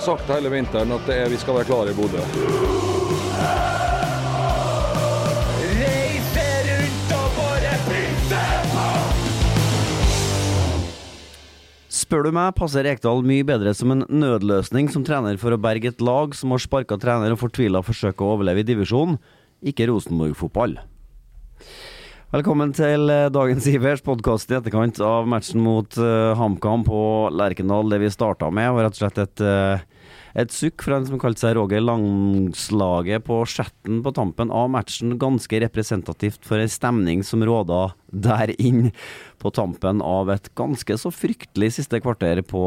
har 0.00 0.16
sagt 0.16 0.30
hele 0.32 0.48
vinteren 0.48 0.92
at 0.96 1.02
det 1.04 1.16
er, 1.20 1.28
vi 1.28 1.36
skal 1.36 1.58
være 1.58 1.68
klare 1.68 1.92
i 1.92 1.96
Bodø. 1.96 2.20
Spør 11.90 12.24
du 12.24 12.30
meg, 12.32 12.54
passer 12.56 12.86
Rekdal 12.86 13.20
mye 13.28 13.44
bedre 13.46 13.74
som 13.76 13.92
en 13.92 14.06
nødløsning 14.08 14.88
som 14.90 15.04
trener 15.04 15.36
for 15.42 15.52
å 15.52 15.60
berge 15.60 15.92
et 15.92 16.00
lag 16.00 16.32
som 16.38 16.54
har 16.54 16.64
sparka 16.64 16.96
trener 16.98 17.34
og 17.34 17.42
fortvila 17.42 17.84
forsøker 17.84 18.24
å 18.24 18.38
overleve 18.38 18.64
i 18.64 18.68
divisjonen, 18.72 19.20
ikke 19.60 19.90
Rosenborg-fotball. 19.92 20.78
Velkommen 22.30 22.70
til 22.70 23.10
eh, 23.10 23.26
dagens 23.34 23.64
Ivers 23.72 24.04
podkast 24.06 24.52
i 24.52 24.54
etterkant 24.54 25.00
av 25.02 25.26
matchen 25.26 25.64
mot 25.64 25.96
uh, 25.98 26.30
HamKam 26.38 26.84
på 26.86 27.00
Lerkendal. 27.34 27.90
Det 27.90 27.98
vi 28.04 28.10
starta 28.14 28.52
med, 28.54 28.68
var 28.70 28.86
rett 28.86 28.94
og 28.94 29.00
slett 29.00 29.18
et, 29.18 29.42
uh, 29.42 30.14
et 30.38 30.54
sukk 30.54 30.86
fra 30.86 31.00
en 31.00 31.08
som 31.08 31.18
kalte 31.18 31.42
seg 31.42 31.56
Roger 31.58 31.82
Langslaget 31.82 33.26
på 33.26 33.40
Skjetten 33.50 33.98
på 34.06 34.14
tampen 34.14 34.54
av 34.54 34.70
matchen. 34.70 35.18
Ganske 35.18 35.58
representativt 35.66 36.46
for 36.46 36.62
en 36.62 36.70
stemning 36.70 37.26
som 37.26 37.42
råda 37.42 37.88
der 38.14 38.54
inn 38.62 38.92
på 39.42 39.50
tampen 39.50 39.98
av 39.98 40.30
et 40.30 40.52
ganske 40.54 41.02
så 41.02 41.10
fryktelig 41.10 41.74
siste 41.80 41.98
kvarter 41.98 42.46
på 42.46 42.62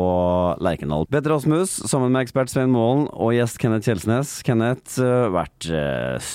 Lerkendal. 0.60 1.08
Petter 1.08 1.38
Rasmus 1.38 1.80
sammen 1.88 2.12
med 2.12 2.28
ekspert 2.28 2.52
Svein 2.52 2.76
Målen 2.76 3.08
og 3.16 3.32
gjest 3.40 3.64
Kenneth 3.64 3.88
Kjelsnes. 3.88 4.42
Kenneth, 4.44 5.00
vært 5.32 5.72
uh, 5.72 6.34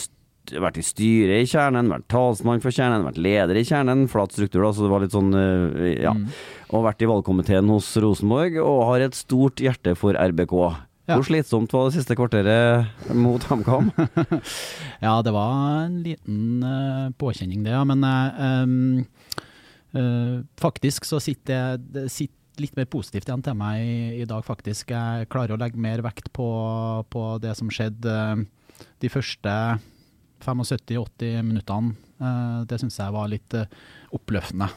vært 0.53 0.81
i 0.81 0.85
styret 0.87 1.45
i 1.45 1.49
Kjernen, 1.49 1.91
vært 1.93 2.09
talsmann 2.13 2.63
for 2.65 2.75
Kjernen, 2.75 3.07
vært 3.07 3.21
leder 3.21 3.61
i 3.61 3.65
Kjernen. 3.69 4.07
Flat 4.11 4.35
struktur, 4.35 4.65
da, 4.65 4.73
så 4.75 4.87
det 4.87 4.93
var 4.93 5.05
litt 5.05 5.17
sånn 5.17 5.33
uh, 5.35 5.89
Ja. 5.93 6.15
Mm. 6.17 6.29
Og 6.77 6.85
vært 6.85 7.01
i 7.01 7.09
valgkomiteen 7.09 7.71
hos 7.73 7.89
Rosenborg, 7.97 8.59
og 8.61 8.83
har 8.91 9.07
et 9.07 9.17
stort 9.17 9.63
hjerte 9.65 9.95
for 9.97 10.19
RBK. 10.19 10.57
Ja. 11.09 11.17
Hvor 11.17 11.25
slitsomt 11.25 11.73
var 11.73 11.89
det 11.89 11.97
siste 11.97 12.17
kvarteret 12.19 13.13
mot 13.17 13.45
HamKam? 13.49 13.89
Ja, 15.07 15.15
det 15.25 15.33
var 15.33 15.87
en 15.87 16.03
liten 16.05 16.61
uh, 16.61 17.09
påkjenning 17.17 17.63
det, 17.65 17.73
ja. 17.73 17.85
Men 17.89 18.05
uh, 18.05 19.07
eh, 19.97 20.35
faktisk 20.61 21.07
så 21.09 21.21
sitter 21.23 21.79
jeg 21.79 22.11
sitter 22.13 22.37
litt 22.63 22.77
mer 22.79 22.89
positivt 22.91 23.29
igjen 23.29 23.45
til 23.47 23.57
meg 23.59 23.83
i, 23.83 23.99
i 24.23 24.27
dag, 24.29 24.43
faktisk. 24.47 24.93
Jeg 24.93 25.29
klarer 25.33 25.55
å 25.55 25.61
legge 25.61 25.81
mer 25.81 26.03
vekt 26.05 26.33
på, 26.35 26.49
på 27.13 27.25
det 27.43 27.55
som 27.59 27.71
skjedde 27.73 28.15
eh, 28.15 28.43
de 29.03 29.11
første 29.13 29.55
75-80 30.45 31.43
minuttene. 31.43 31.95
Eh, 32.19 32.61
det 32.69 32.81
syns 32.81 32.99
jeg 33.01 33.15
var 33.15 33.31
litt 33.33 33.57
eh, 33.57 33.71
oppløftende. 34.17 34.71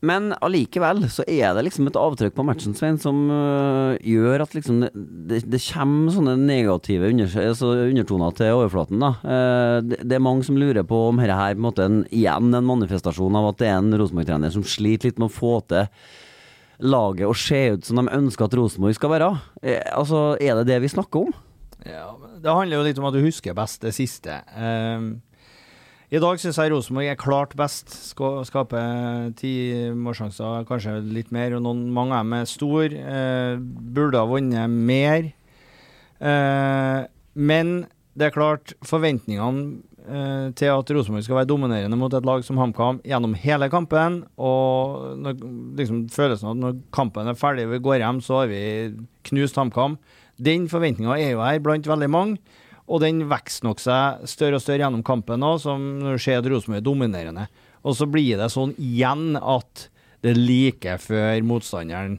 Men 0.00 0.30
allikevel 0.40 1.02
så 1.12 1.24
er 1.28 1.52
det 1.56 1.66
liksom 1.66 1.90
et 1.90 1.98
avtrykk 2.00 2.32
på 2.38 2.44
matchen, 2.48 2.72
Svein, 2.76 2.96
som 3.00 3.18
uh, 3.28 3.98
gjør 4.00 4.46
at 4.46 4.54
liksom 4.56 4.80
det, 4.80 5.42
det, 5.44 5.60
kommer 5.66 6.14
sånne 6.14 6.38
negative 6.40 7.10
under, 7.12 7.34
altså 7.42 7.74
undertoner 7.84 8.38
til 8.38 8.56
overflaten. 8.62 9.04
da. 9.04 9.10
Uh, 9.20 9.76
det, 9.84 10.00
det 10.08 10.16
er 10.16 10.24
mange 10.24 10.46
som 10.48 10.56
lurer 10.60 10.86
på 10.88 11.02
om 11.10 11.20
dette 11.20 11.36
her 11.36 11.52
på 11.52 11.60
en 11.60 11.66
måte 11.66 11.84
en, 11.84 12.00
igjen 12.08 12.48
en 12.48 12.70
manifestasjon 12.70 13.36
av 13.36 13.50
at 13.50 13.60
det 13.60 13.68
er 13.68 13.76
en 13.76 13.92
Rosenborg-trener 14.00 14.56
som 14.56 14.64
sliter 14.64 15.10
litt 15.10 15.20
med 15.20 15.28
å 15.28 15.36
få 15.36 15.58
til 15.68 15.92
laget 16.80 17.28
og 17.28 17.36
se 17.36 17.60
ut 17.76 17.84
som 17.84 18.00
de 18.00 18.08
ønsker 18.16 18.48
at 18.48 18.56
Rosenborg 18.56 18.96
skal 18.96 19.14
være. 19.18 19.30
Uh, 19.60 19.84
altså, 20.00 20.24
Er 20.40 20.62
det 20.62 20.70
det 20.72 20.80
vi 20.86 20.94
snakker 20.96 21.28
om? 21.28 21.36
Ja, 21.86 22.12
det 22.42 22.52
handler 22.52 22.80
jo 22.80 22.86
litt 22.86 23.00
om 23.00 23.08
at 23.08 23.16
du 23.16 23.22
husker 23.24 23.56
best 23.56 23.84
det 23.84 23.94
siste. 23.96 24.40
Um, 24.56 25.20
I 26.10 26.20
dag 26.20 26.40
syns 26.42 26.58
jeg 26.60 26.72
Rosenborg 26.74 27.12
er 27.12 27.20
klart 27.20 27.54
best. 27.58 27.92
Skal 28.10 28.42
skaper 28.48 29.30
ti 29.38 29.54
målsjanser, 29.96 30.66
kanskje 30.68 30.98
litt 31.06 31.30
mer. 31.32 31.56
og 31.56 31.64
noen, 31.64 31.86
Mange 31.94 32.18
av 32.18 32.26
dem 32.26 32.36
er 32.40 32.50
store. 32.50 32.90
Uh, 33.00 33.54
burde 33.96 34.20
ha 34.20 34.28
vunnet 34.28 34.76
mer. 34.90 35.32
Uh, 36.20 37.08
men 37.34 37.80
det 38.18 38.28
er 38.28 38.34
klart, 38.34 38.72
forventningene 38.84 39.80
eh, 40.02 40.48
til 40.58 40.72
at 40.72 40.90
Rosenborg 40.92 41.24
skal 41.24 41.38
være 41.38 41.48
dominerende 41.48 41.98
mot 41.98 42.14
et 42.14 42.26
lag 42.26 42.42
som 42.44 42.58
HamKam 42.60 42.98
gjennom 43.06 43.36
hele 43.38 43.70
kampen, 43.72 44.24
og 44.36 45.14
når, 45.22 45.38
liksom, 45.78 46.02
følelsen 46.12 46.50
av 46.50 46.56
at 46.56 46.62
når 46.64 46.80
kampen 46.96 47.30
er 47.30 47.38
ferdig, 47.38 47.68
vi 47.70 47.82
går 47.86 48.02
hjem, 48.02 48.20
så 48.24 48.42
har 48.42 48.50
vi 48.50 48.62
knust 49.30 49.60
HamKam. 49.60 49.96
Den 50.40 50.66
forventninga 50.72 51.18
er 51.18 51.34
jo 51.34 51.44
her 51.44 51.60
blant 51.62 51.88
veldig 51.88 52.08
mange, 52.10 52.38
og 52.90 53.02
den 53.04 53.22
vokser 53.30 53.68
nok 53.68 53.82
seg 53.82 54.24
større 54.30 54.58
og 54.58 54.64
større 54.64 54.82
gjennom 54.82 55.04
kampen 55.06 55.42
nå, 55.42 55.54
som 55.62 55.82
når 56.00 56.16
du 56.16 56.22
ser 56.24 56.40
at 56.40 56.48
Rosenborg 56.50 56.80
er 56.80 56.86
dominerende. 56.86 57.44
Og 57.86 57.96
så 57.96 58.08
blir 58.10 58.40
det 58.40 58.50
sånn 58.52 58.72
igjen 58.80 59.36
at 59.38 59.86
det 60.24 60.34
er 60.34 60.40
like 60.40 60.96
før 61.00 61.44
motstanderen 61.46 62.18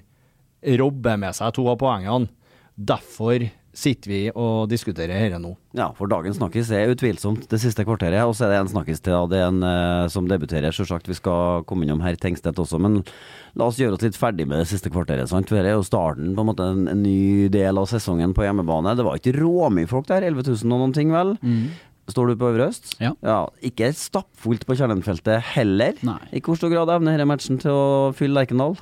robber 0.80 1.20
med 1.22 1.36
seg 1.38 1.54
to 1.58 1.66
av 1.70 1.80
poengene. 1.82 2.30
Derfor 2.78 3.44
sitter 3.74 4.12
vi 4.12 4.20
og 4.36 4.68
diskuterer 4.72 5.14
dette 5.30 5.40
nå. 5.40 5.54
Ja, 5.78 5.88
for 5.96 6.10
dagens 6.12 6.38
snakkis 6.40 6.72
er 6.76 6.92
utvilsomt 6.92 7.46
det 7.52 7.60
siste 7.64 7.86
kvarteret, 7.88 8.20
og 8.28 8.34
så 8.36 8.46
er 8.46 8.54
det 8.54 8.58
en 8.66 8.72
snakkis 8.74 9.00
til. 9.04 9.30
Det 9.32 9.40
er 9.40 9.48
en 9.48 9.62
eh, 9.64 10.08
som 10.12 10.28
debuterer, 10.28 10.76
sjølsagt. 10.76 11.08
Vi 11.08 11.16
skal 11.16 11.64
komme 11.70 11.88
innom 11.88 12.04
herr 12.04 12.20
Tengstedt 12.20 12.60
også, 12.60 12.80
men 12.84 13.00
la 13.56 13.70
oss 13.70 13.80
gjøre 13.80 13.96
oss 13.96 14.04
litt 14.04 14.20
ferdig 14.20 14.48
med 14.50 14.60
det 14.60 14.68
siste 14.74 14.92
kvarteret. 14.92 15.32
sant? 15.32 15.48
For 15.48 15.60
Dette 15.60 15.72
er 15.72 15.80
jo 15.80 15.88
starten 15.88 16.36
på 16.36 16.44
en 16.44 16.52
måte 16.52 16.68
en, 16.74 16.84
en 16.92 17.04
ny 17.06 17.48
del 17.54 17.80
av 17.80 17.88
sesongen 17.92 18.36
på 18.36 18.44
hjemmebane. 18.48 18.98
Det 19.00 19.08
var 19.08 19.22
ikke 19.22 19.38
råmye 19.40 19.90
folk 19.92 20.12
der, 20.12 20.28
11 20.28 20.52
000 20.52 20.76
og 20.76 20.84
noen 20.84 20.98
ting, 20.98 21.16
vel? 21.16 21.38
Står 22.12 22.28
du 22.32 22.36
på 22.36 22.50
Øvre 22.52 22.68
Øst? 22.74 22.96
Ja. 23.00 23.14
Ikke 23.64 23.92
stappfullt 23.96 24.66
på 24.68 24.76
Kjernenfeltet 24.76 25.54
heller. 25.54 25.96
Nei. 26.04 26.20
I 26.36 26.42
hvor 26.44 26.60
stor 26.60 26.74
grad 26.74 26.92
evner 26.92 27.16
denne 27.16 27.30
matchen 27.30 27.62
til 27.62 27.72
å 27.72 27.86
fylle 28.18 28.42
Lerkendal? 28.42 28.76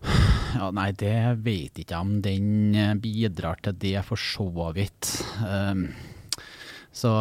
Ja, 0.00 0.70
nei, 0.74 0.90
det 0.98 1.16
vet 1.44 1.78
ikke 1.78 1.94
jeg 1.94 2.04
om 2.04 2.16
den 2.24 2.74
eh, 2.74 2.94
bidrar 3.00 3.60
til 3.62 3.76
det, 3.80 3.98
for 4.06 4.18
så 4.20 4.48
vidt. 4.74 5.12
Um, 5.44 5.88
så 6.90 7.12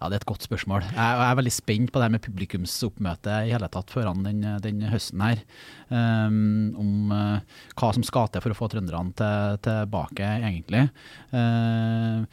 ja, 0.00 0.08
det 0.08 0.16
er 0.16 0.22
et 0.22 0.30
godt 0.30 0.46
spørsmål. 0.46 0.86
Jeg, 0.88 0.96
jeg 0.96 1.26
er 1.26 1.36
veldig 1.36 1.52
spent 1.52 1.90
på 1.92 2.00
det 2.00 2.06
her 2.06 2.14
med 2.14 2.22
publikumsoppmøte 2.24 3.34
i 3.44 3.52
hele 3.52 3.68
tatt 3.68 3.92
foran 3.92 4.24
den, 4.24 4.40
den 4.64 4.80
høsten 4.88 5.20
her. 5.20 5.42
Um, 5.92 6.72
om 6.80 7.12
uh, 7.12 7.60
hva 7.76 7.90
som 7.92 8.06
skal 8.06 8.30
til 8.32 8.40
for 8.40 8.54
å 8.54 8.56
få 8.56 8.70
trønderne 8.72 9.12
til, 9.18 9.60
tilbake, 9.66 10.32
egentlig. 10.40 10.86
Uh, 11.34 12.24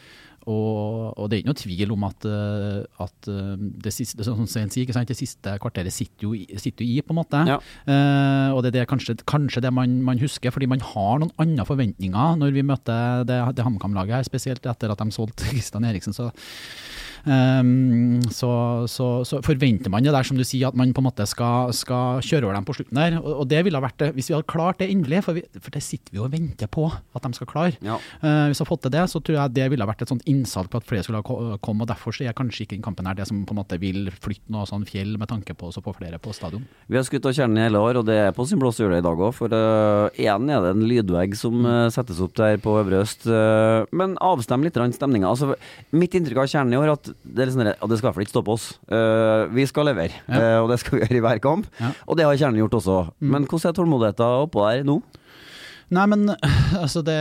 og, 0.48 1.18
og 1.20 1.28
det 1.28 1.38
er 1.38 1.42
ikke 1.42 1.52
noe 1.52 1.60
tvil 1.60 1.94
om 1.96 2.06
at, 2.08 2.28
eh, 2.30 3.04
at 3.04 3.30
eh, 3.32 3.54
det 3.84 3.94
siste, 3.94 4.24
sier, 4.24 4.94
det 5.10 5.18
siste 5.20 5.56
kvarteret 5.64 5.94
sitter 5.94 6.28
jo, 6.28 6.34
sitter 6.56 6.86
jo 6.86 6.96
i, 6.96 7.02
på 7.04 7.14
en 7.14 7.20
måte. 7.20 7.42
Ja. 7.50 7.58
Eh, 7.84 8.56
og 8.56 8.64
det 8.64 8.72
er 8.72 8.80
det, 8.80 8.86
kanskje, 8.92 9.18
kanskje 9.28 9.66
det 9.66 9.74
man, 9.76 10.00
man 10.08 10.22
husker, 10.22 10.54
fordi 10.56 10.70
man 10.72 10.84
har 10.94 11.20
noen 11.20 11.34
andre 11.44 11.68
forventninger 11.68 12.40
når 12.40 12.56
vi 12.56 12.66
møter 12.68 13.28
det, 13.28 13.42
det 13.58 13.68
HamKam-laget 13.68 14.20
her, 14.20 14.28
spesielt 14.28 14.66
etter 14.72 14.94
at 14.94 15.04
de 15.04 15.16
solgte 15.16 15.50
Kristian 15.52 15.88
Eriksen. 15.88 16.16
Så, 16.16 16.32
så, 17.26 18.52
så, 18.90 19.08
så 19.28 19.40
forventer 19.46 19.92
man 19.94 20.06
det 20.06 20.14
der, 20.14 20.28
som 20.28 20.38
du 20.38 20.44
sier, 20.48 20.70
at 20.70 20.78
man 20.78 20.94
på 20.96 21.02
en 21.04 21.08
måte 21.10 21.26
skal, 21.30 21.74
skal 21.76 22.22
kjøre 22.26 22.48
over 22.48 22.58
dem 22.58 22.68
på 22.68 22.76
slutten 22.78 23.00
der. 23.00 23.18
Og, 23.20 23.44
og 23.44 23.50
det 23.52 23.64
ville 23.66 23.80
ha 23.80 23.86
vært 23.86 24.00
det, 24.02 24.12
hvis 24.18 24.32
vi 24.32 24.38
hadde 24.38 24.50
klart 24.50 24.82
det 24.82 24.90
endelig, 24.94 25.24
for, 25.26 25.38
vi, 25.38 25.44
for 25.58 25.74
det 25.74 25.84
sitter 25.86 26.16
vi 26.16 26.22
og 26.24 26.32
venter 26.34 26.70
på 26.72 26.88
at 26.90 27.26
de 27.26 27.34
skal 27.38 27.50
klare. 27.50 27.76
Ja. 27.86 27.98
Eh, 28.22 28.48
hvis 28.50 28.62
vi 28.62 28.66
har 28.66 28.72
fått 28.72 28.86
til 28.88 28.96
det, 28.96 29.06
så 29.12 29.22
tror 29.22 29.40
jeg 29.40 29.56
det 29.58 29.70
ville 29.74 29.86
ha 29.86 29.92
vært 29.92 30.06
et 30.06 30.14
sånt 30.14 30.26
innsalg 30.30 30.72
på 30.74 30.82
at 30.82 30.88
flere 30.88 31.06
skulle 31.06 31.22
ha 31.22 31.60
kommet. 31.64 31.86
og 31.88 31.92
derfor 31.92 32.16
så 32.16 32.28
er 32.28 32.38
kanskje 32.38 32.66
ikke 32.66 32.78
den 32.78 32.86
kampen 32.86 33.08
her 33.10 33.18
det 33.18 33.28
som 33.30 33.44
på 33.48 33.56
en 33.56 33.62
måte 33.62 33.80
vil 33.82 34.12
flytte 34.14 34.54
noe 34.54 34.68
sånn 34.70 34.86
fjell 34.88 35.16
med 35.20 35.30
tanke 35.32 35.56
på 35.58 35.72
å 35.72 35.84
få 35.84 35.96
flere 35.98 36.20
på 36.22 36.34
stadion. 36.36 36.66
Vi 36.88 37.00
har 37.00 37.06
skutt 37.08 37.28
av 37.30 37.36
kjernen 37.36 37.60
i 37.60 37.66
hele 37.68 37.82
år, 37.82 38.02
og 38.02 38.08
det 38.08 38.18
er 38.28 38.36
på 38.36 38.46
sin 38.48 38.62
plass 38.62 38.80
å 38.80 38.86
gjøre 38.86 38.98
det 38.98 39.04
i 39.04 39.08
dag 39.08 39.24
òg. 39.28 39.34
For 39.38 39.54
uh, 39.54 40.08
igjen 40.18 40.50
er 40.52 40.64
det 40.64 40.74
en 40.76 40.86
lydvegg 40.88 41.36
som 41.38 41.66
eh, 41.68 41.88
settes 41.94 42.20
opp 42.24 42.36
der 42.38 42.60
på 42.62 42.76
Øvre 42.80 43.02
Øst. 43.04 43.28
eh, 43.28 43.86
men 43.98 44.16
avstem 44.24 44.64
litt 44.66 44.78
stemninga. 44.78 45.30
Altså, 45.30 45.56
mitt 45.96 46.16
inntrykk 46.18 46.44
av 46.44 46.52
kjernen 46.52 46.76
i 46.76 46.80
år 46.80 46.88
er 46.90 46.96
at 46.96 47.07
det 47.24 47.46
er 47.46 47.52
sånn 47.54 47.70
og 47.72 47.90
det 47.92 47.98
skal 47.98 48.06
i 48.06 48.08
hvert 48.08 48.18
fall 48.18 48.26
ikke 48.26 48.36
stoppe 48.36 48.54
oss. 48.56 48.68
Uh, 48.92 49.48
vi 49.54 49.66
skal 49.70 49.90
levere, 49.90 50.22
Ja. 50.28 50.42
uh, 50.42 50.60
og 50.64 50.72
det 50.72 50.80
skal 50.82 50.98
vi 50.98 51.02
gjøre 51.06 51.20
i 51.20 51.24
hver 51.26 51.42
kamp. 51.44 51.68
Ja. 51.80 51.92
Og 52.08 52.20
det 52.20 52.28
har 52.28 52.40
kjernen 52.40 52.62
gjort 52.64 52.78
også. 52.80 53.00
Men 53.20 53.48
hvordan 53.48 53.72
er 53.72 53.78
tålmodigheten 53.80 54.46
oppå 54.48 54.66
der 54.68 54.88
nå? 54.88 55.02
Nei, 55.96 56.06
men 56.12 56.30
altså 56.84 57.04
det 57.06 57.20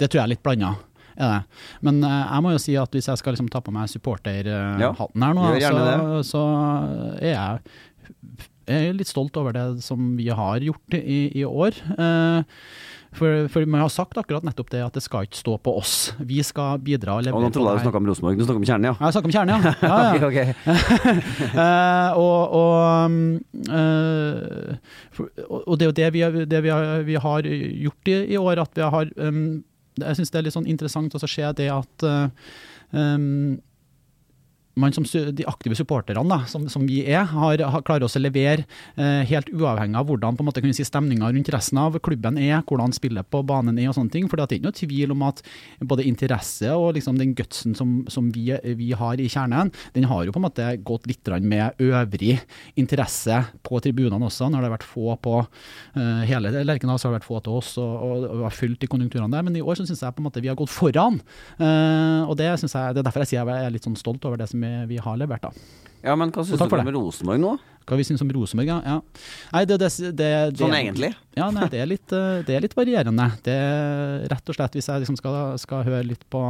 Det 0.00 0.08
tror 0.08 0.20
jeg 0.20 0.24
er 0.24 0.32
litt 0.34 0.42
blanda. 0.44 0.74
Ja. 1.20 1.42
Men 1.84 2.00
eh, 2.06 2.22
jeg 2.24 2.44
må 2.44 2.54
jo 2.54 2.62
si 2.62 2.76
at 2.80 2.94
hvis 2.96 3.10
jeg 3.10 3.20
skal 3.20 3.34
liksom 3.34 3.50
ta 3.52 3.60
på 3.60 3.74
meg 3.74 3.90
supporterhatten 3.92 5.26
her 5.26 5.36
nå, 5.36 5.50
så, 5.60 6.22
så 6.24 6.44
er 7.20 7.34
jeg 7.34 7.74
jeg 8.70 8.90
er 8.90 8.94
litt 8.94 9.10
stolt 9.10 9.34
over 9.40 9.54
det 9.56 9.64
som 9.84 10.12
vi 10.18 10.28
har 10.30 10.62
gjort 10.62 10.94
i, 10.94 11.20
i 11.40 11.44
år. 11.46 11.74
Eh, 11.90 12.60
for, 13.12 13.48
for 13.50 13.66
man 13.66 13.82
har 13.82 13.90
sagt 13.90 14.18
akkurat 14.20 14.44
nettopp 14.46 14.70
det 14.70 14.80
at 14.84 14.94
det 14.94 15.02
skal 15.02 15.26
ikke 15.26 15.38
stå 15.40 15.56
på 15.64 15.72
oss. 15.80 15.94
Vi 16.22 16.38
skal 16.46 16.78
bidra 16.84 17.16
og 17.18 17.26
Og 17.26 17.42
nå 17.42 17.50
trodde 17.50 17.72
jeg 17.74 17.80
du 17.80 17.86
snakka 17.88 18.00
om 18.00 18.10
Rosenborg. 18.10 18.38
Du 18.38 18.44
snakker 18.44 18.60
om 18.62 18.66
kjernen, 18.68 18.86
ja. 18.86 18.94
Ja, 18.94 19.08
Jeg 19.08 19.16
snakker 19.16 19.30
om 19.30 19.34
kjernen, 19.34 19.50
ja. 19.50 19.72
ja, 19.90 19.96
ja. 20.06 20.12
Ok, 20.14 20.24
ok. 20.30 20.38
uh, 21.56 22.10
og, 22.24 22.40
og, 22.60 22.70
eh, 23.80 24.76
for, 25.16 25.32
og 25.58 25.80
det 25.80 25.86
er 25.86 25.90
jo 25.90 25.96
det 25.98 26.12
vi, 26.14 26.22
det 26.54 26.62
vi, 26.62 26.70
har, 26.70 27.02
vi 27.08 27.18
har 27.26 27.50
gjort 27.50 28.12
i, 28.12 28.20
i 28.36 28.38
år, 28.38 28.62
at 28.62 28.78
vi 28.78 28.92
har 28.94 29.10
um, 29.16 29.42
Jeg 29.98 30.16
syns 30.20 30.30
det 30.30 30.38
er 30.38 30.46
litt 30.46 30.56
sånn 30.56 30.70
interessant 30.70 31.14
å 31.14 31.20
se 31.26 31.50
det 31.58 31.66
at 31.74 32.06
uh, 32.06 32.30
um, 32.94 33.58
man 34.78 34.92
som 34.94 35.04
de 35.34 35.46
aktive 35.48 35.74
supporterne, 35.74 36.38
som, 36.46 36.68
som 36.70 36.84
vi 36.86 37.00
er, 37.02 37.24
har, 37.32 37.62
har 37.72 37.82
klarer 37.86 38.06
oss 38.06 38.16
å 38.18 38.22
levere 38.22 38.64
eh, 38.94 39.22
helt 39.26 39.50
uavhengig 39.50 39.98
av 39.98 40.06
hvordan 40.08 40.38
på 40.38 40.44
en 40.44 40.48
måte 40.48 40.62
kan 40.62 40.70
vi 40.70 40.76
si, 40.78 40.86
stemninga 40.86 41.30
rundt 41.32 41.50
resten 41.52 41.80
av 41.82 41.98
klubben 42.04 42.38
er, 42.38 42.60
hvordan 42.68 42.94
spillet 42.94 43.26
på 43.30 43.42
banen 43.46 43.78
er 43.80 43.90
og 43.90 43.96
sånne 43.98 44.14
ting. 44.14 44.28
For 44.30 44.38
det 44.38 44.46
er 44.46 44.60
ikke 44.60 44.68
noe 44.68 44.78
tvil 44.78 45.14
om 45.16 45.24
at 45.26 45.42
både 45.90 46.06
interesse 46.06 46.70
og 46.76 46.94
liksom 46.96 47.18
den 47.18 47.34
gutsen 47.38 47.74
som, 47.78 48.00
som 48.12 48.30
vi, 48.34 48.46
vi 48.78 48.92
har 48.96 49.20
i 49.20 49.28
kjernen, 49.30 49.72
den 49.96 50.08
har 50.10 50.24
jo 50.26 50.34
på 50.34 50.40
en 50.42 50.46
måte 50.46 50.70
gått 50.86 51.08
litt 51.10 51.28
med 51.44 51.78
øvrig 51.82 52.38
interesse 52.80 53.42
på 53.66 53.78
tribunene 53.82 54.26
også. 54.26 54.48
Når 54.48 54.62
det 54.62 54.68
har 54.68 54.76
vært 54.78 54.88
få 54.88 55.16
på 55.22 55.34
eh, 55.42 56.22
hele 56.30 56.52
Lerkendal, 56.64 56.98
så 56.98 57.08
har 57.08 57.14
det 57.14 57.20
vært 57.20 57.28
få 57.28 57.42
til 57.44 57.58
oss 57.58 57.74
og, 57.80 57.92
og, 58.06 58.26
og 58.30 58.46
har 58.46 58.56
fulgt 58.56 58.84
de 58.84 58.90
konjunkturene 58.90 59.30
der. 59.34 59.44
Men 59.46 59.58
i 59.58 59.64
år 59.64 59.78
så 59.78 59.86
syns 59.88 60.02
jeg 60.04 60.16
på 60.16 60.22
en 60.22 60.28
måte 60.30 60.42
vi 60.42 60.50
har 60.50 60.58
gått 60.58 60.72
foran. 60.72 61.20
Eh, 61.58 62.22
og 62.24 62.36
det, 62.38 62.48
jeg, 62.48 62.70
det 62.70 63.02
er 63.02 63.06
derfor 63.06 63.24
jeg 63.24 63.34
sier 63.34 63.50
jeg 63.50 63.66
er 63.66 63.74
litt 63.74 63.86
sånn 63.86 63.98
stolt 63.98 64.24
over 64.28 64.40
det 64.40 64.48
som 64.50 64.59
vi, 64.62 64.72
vi 64.94 65.00
har 65.02 65.20
levert. 65.20 65.48
da. 65.48 65.52
Ja, 66.04 66.16
men 66.16 66.32
hva 66.32 66.44
syns 66.46 66.60
du 66.60 66.64
om 66.64 66.84
med. 66.84 66.94
Rosenborg 66.96 67.40
nå? 67.42 67.54
Hva 67.88 67.96
vi 67.98 68.06
syns 68.06 68.22
om 68.24 68.30
Rosenborg, 68.32 68.70
ja. 68.70 68.98
Nei, 69.52 69.64
det, 69.68 69.80
det, 69.82 69.90
det, 70.16 70.30
Sånn 70.60 70.76
egentlig? 70.76 71.10
Ja, 71.36 71.50
nei, 71.54 71.66
det, 71.72 71.80
er 71.82 71.90
litt, 71.90 72.12
eh, 72.14 72.44
det 72.46 72.56
er 72.56 72.64
litt 72.64 72.76
varierende. 72.78 73.26
Det 73.44 73.56
er 73.56 74.28
rett 74.30 74.52
og 74.52 74.56
slett, 74.56 74.78
hvis 74.78 74.88
jeg 74.88 75.02
liksom 75.04 75.18
skal, 75.20 75.58
skal 75.60 75.84
høre 75.88 76.06
litt 76.12 76.24
på 76.32 76.44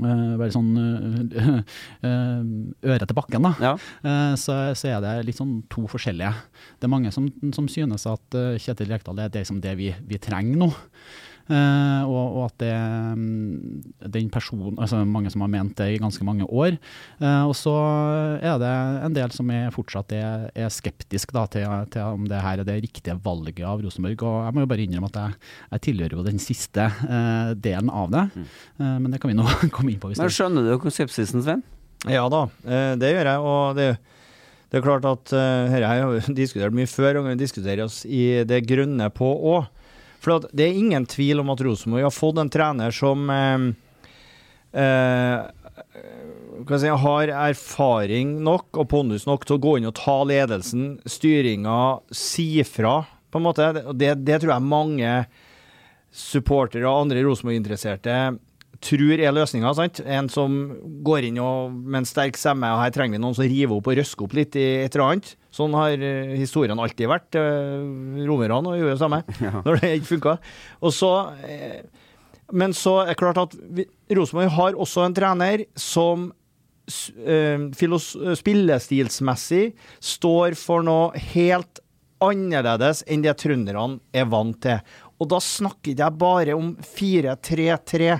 Uh, 0.00 0.38
bare 0.40 0.52
sånn 0.54 0.70
uh, 0.72 1.58
øret 2.92 3.04
til 3.04 3.16
bakken, 3.18 3.44
da. 3.44 3.50
Ja. 3.60 3.72
Eh, 4.08 4.34
så, 4.40 4.54
så 4.78 4.88
er 4.88 5.02
det 5.04 5.26
litt 5.28 5.36
sånn 5.36 5.58
to 5.72 5.84
forskjellige. 5.90 6.32
Det 6.80 6.88
er 6.88 6.92
mange 6.94 7.12
som, 7.12 7.28
som 7.52 7.68
synes 7.70 8.06
at 8.08 8.38
eh, 8.38 8.56
Kjetil 8.62 8.88
Rekdal 8.92 9.20
er 9.20 9.32
det, 9.32 9.44
som 9.48 9.60
det 9.62 9.74
vi, 9.76 9.90
vi 10.08 10.20
trenger 10.22 10.62
nå. 10.64 10.70
Eh, 11.50 12.02
og, 12.06 12.36
og 12.38 12.44
at 12.46 12.56
det 12.62 12.72
mm, 13.18 14.08
den 14.14 14.30
personen 14.32 14.78
altså 14.78 15.00
Mange 15.08 15.30
som 15.32 15.42
har 15.44 15.50
ment 15.50 15.74
det 15.78 15.88
i 15.94 16.00
ganske 16.00 16.24
mange 16.24 16.46
år. 16.46 16.76
Uh, 17.20 17.48
og 17.48 17.54
så 17.58 17.72
er 18.38 18.60
det 18.60 18.72
en 19.06 19.16
del 19.16 19.32
som 19.34 19.50
er 19.52 19.72
fortsatt 19.74 20.14
er, 20.16 20.46
er 20.54 20.70
skeptisk 20.72 21.32
da, 21.34 21.44
til, 21.50 21.66
til 21.92 22.16
om 22.16 22.28
det 22.30 22.40
her 22.42 22.62
er 22.62 22.68
det 22.68 22.78
riktige 22.84 23.16
valget 23.24 23.64
av 23.66 23.82
Rosenborg. 23.82 24.22
Og 24.28 24.38
jeg 24.46 24.56
må 24.56 24.64
jo 24.64 24.70
bare 24.70 24.86
innrømme 24.86 25.10
at 25.10 25.20
jeg, 25.20 25.40
jeg 25.74 25.84
tilhører 25.88 26.16
jo 26.16 26.26
den 26.26 26.40
siste 26.42 26.88
uh, 26.88 27.52
delen 27.58 27.90
av 27.92 28.12
det. 28.12 28.24
Eh, 28.78 28.96
men 29.02 29.10
det 29.12 29.20
kan 29.22 29.32
vi 29.32 29.36
nå 29.38 29.46
komme 29.74 29.92
inn 29.92 30.00
på. 30.02 30.10
hvis 30.10 30.22
Men 30.22 30.32
skjønner 30.32 30.66
du 30.66 30.90
skepsisen, 30.90 31.44
Sven? 31.44 31.62
Ja 32.10 32.24
da, 32.32 32.46
eh, 32.66 32.94
det 32.98 33.12
gjør 33.12 33.30
jeg. 33.30 33.44
Og 33.52 33.78
det, 33.78 33.88
det 34.72 34.80
er 34.80 34.86
klart 34.86 35.06
at 35.08 35.34
uh, 35.36 35.70
her 35.72 35.86
har 35.88 36.02
jeg 36.02 36.36
diskutert 36.42 36.76
mye 36.76 36.90
før, 36.90 37.20
og 37.20 37.30
vi 37.30 37.38
diskuterer 37.42 37.84
oss 37.86 38.02
i 38.06 38.42
det 38.48 38.64
grønne 38.68 39.10
på 39.14 39.30
òg. 39.54 39.70
For 40.22 40.46
det 40.54 40.68
er 40.68 40.78
ingen 40.78 41.06
tvil 41.10 41.42
om 41.42 41.50
at 41.52 41.62
Rosenborg 41.66 42.06
har 42.06 42.14
fått 42.14 42.38
en 42.38 42.52
trener 42.52 42.94
som 42.94 43.26
eh, 43.32 43.64
eh, 44.78 45.38
si, 46.78 46.92
har 47.04 47.32
erfaring 47.50 48.36
nok 48.46 48.78
og 48.78 48.90
pondus 48.92 49.26
nok 49.26 49.46
til 49.48 49.58
å 49.58 49.62
gå 49.64 49.76
inn 49.80 49.90
og 49.90 49.96
ta 49.98 50.20
ledelsen, 50.28 51.00
styringa, 51.10 51.80
si 52.14 52.62
fra, 52.68 53.00
på 53.32 53.40
en 53.40 53.48
måte. 53.48 53.72
Det, 53.98 54.14
det 54.22 54.38
tror 54.42 54.54
jeg 54.54 54.70
mange 54.70 55.16
supportere 56.12 56.86
og 56.86 57.06
andre 57.06 57.24
Rosenborg-interesserte 57.26 58.16
tror 58.82 59.20
er 59.20 59.34
løsninga. 59.34 59.72
En 60.04 60.28
som 60.32 60.58
går 61.06 61.28
inn 61.28 61.38
og, 61.42 61.72
med 61.72 62.02
en 62.02 62.08
sterk 62.08 62.38
stemme, 62.40 62.68
og 62.74 62.82
her 62.82 62.92
trenger 62.94 63.16
vi 63.16 63.22
noen 63.22 63.36
som 63.38 63.46
river 63.46 63.76
opp 63.76 63.90
og 63.90 63.98
røsker 63.98 64.26
opp 64.26 64.36
litt 64.38 64.58
i 64.58 64.66
et 64.82 64.94
eller 64.94 65.06
annet. 65.06 65.32
Sånn 65.52 65.74
har 65.76 65.96
eh, 65.96 66.34
historien 66.40 66.80
alltid 66.80 67.10
vært. 67.10 67.36
Uh, 67.36 68.22
Romerne 68.28 68.76
gjorde 68.78 68.94
det 68.94 69.02
samme 69.02 69.22
når 69.66 69.82
det 69.82 69.92
ikke 69.98 70.12
funka. 70.14 70.36
Eh, 71.48 71.80
Men 72.52 72.76
så 72.76 72.98
er 73.02 73.12
det 73.12 73.20
klart 73.20 73.40
at 73.40 73.56
Rosenborg 74.12 74.54
har 74.58 74.80
også 74.80 75.06
en 75.06 75.16
trener 75.16 75.66
som 75.78 76.30
eh, 77.24 77.68
spillestilsmessig 78.42 79.64
står 80.02 80.58
for 80.58 80.84
noe 80.84 81.24
helt 81.32 81.82
annerledes 82.22 83.02
enn 83.10 83.24
det 83.24 83.34
trønderne 83.42 84.00
er 84.14 84.28
vant 84.30 84.58
til. 84.62 84.78
Og 85.22 85.28
da 85.30 85.38
snakker 85.42 85.94
jeg 85.94 86.18
bare 86.18 86.54
om 86.58 86.72
4-3-3, 86.82 88.16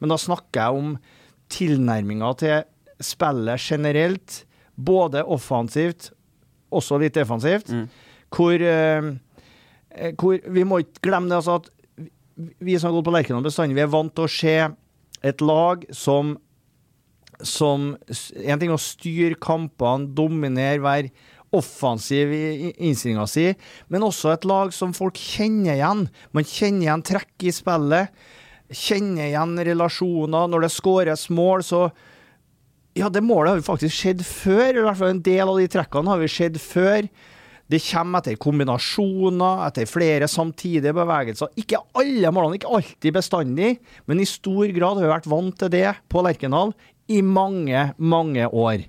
men 0.00 0.08
da 0.12 0.16
snakker 0.20 0.60
jeg 0.60 0.80
om 0.82 0.94
tilnærminga 1.50 2.30
til 2.40 2.62
spillet 3.04 3.60
generelt, 3.60 4.44
både 4.80 5.22
offensivt, 5.24 6.10
også 6.72 6.98
litt 7.02 7.14
defensivt, 7.18 7.68
hvor, 8.30 8.54
eh, 8.54 9.10
eh, 9.90 10.12
hvor 10.14 10.38
Vi 10.46 10.62
må 10.64 10.78
ikke 10.80 11.02
glemme 11.02 11.28
det 11.28 11.40
altså 11.40 11.56
at 11.60 11.70
vi- 12.60 12.78
som 12.78 12.92
har 12.92 13.00
gått 13.02 13.08
på 13.10 13.12
Lerkendal 13.16 13.42
bestandig, 13.44 13.74
vi 13.74 13.82
er 13.82 13.86
vant 13.92 14.14
til 14.14 14.24
å 14.24 14.30
se 14.30 14.74
et 15.22 15.40
lag 15.40 15.84
som 15.92 16.38
som 17.42 17.96
En 18.10 18.58
ting 18.58 18.68
er 18.68 18.74
å 18.76 18.78
styre 18.78 19.34
kampene, 19.40 20.14
dominere, 20.14 20.78
være 20.78 21.10
offensiv 21.56 22.30
i 22.30 22.68
i 22.68 22.72
innstillinga 22.88 23.26
si, 23.26 23.54
men 23.88 24.02
også 24.02 24.34
et 24.34 24.44
lag 24.44 24.72
som 24.72 24.92
folk 24.92 25.14
kjenner 25.14 25.74
igjen. 25.74 26.08
Man 26.32 26.44
kjenner 26.44 26.82
igjen 26.82 27.02
trekk 27.02 27.46
i 27.48 27.50
spillet, 27.50 28.10
kjenner 28.70 29.28
igjen 29.28 29.58
relasjoner. 29.70 30.48
Når 30.50 30.66
det 30.66 30.72
skåres 30.76 31.28
mål, 31.32 31.66
så 31.66 31.90
Ja, 32.98 33.06
det 33.08 33.22
målet 33.22 33.52
har 33.52 33.58
jo 33.60 33.68
faktisk 33.68 33.94
skjedd 33.94 34.22
før. 34.26 34.74
I 34.74 34.82
hvert 34.82 34.98
fall 34.98 35.12
en 35.14 35.22
del 35.22 35.46
av 35.46 35.60
de 35.60 35.68
trekkene 35.70 36.10
har 36.10 36.18
vi 36.18 36.26
skjedd 36.26 36.56
før. 36.58 37.06
Det 37.70 37.78
kommer 37.84 38.18
etter 38.18 38.34
kombinasjoner, 38.42 39.60
etter 39.68 39.86
flere 39.86 40.26
samtidige 40.26 40.90
bevegelser. 40.96 41.52
Ikke 41.54 41.78
alle 41.94 42.32
målene, 42.34 42.58
ikke 42.58 42.72
alltid 42.80 43.14
bestandig, 43.14 43.76
men 44.10 44.18
i 44.18 44.26
stor 44.26 44.66
grad 44.74 44.98
har 44.98 45.06
vi 45.06 45.12
vært 45.12 45.30
vant 45.30 45.54
til 45.60 45.70
det 45.70 45.86
på 46.10 46.24
Lerkendal 46.26 46.74
i 47.14 47.20
mange, 47.22 47.84
mange 47.94 48.48
år. 48.50 48.82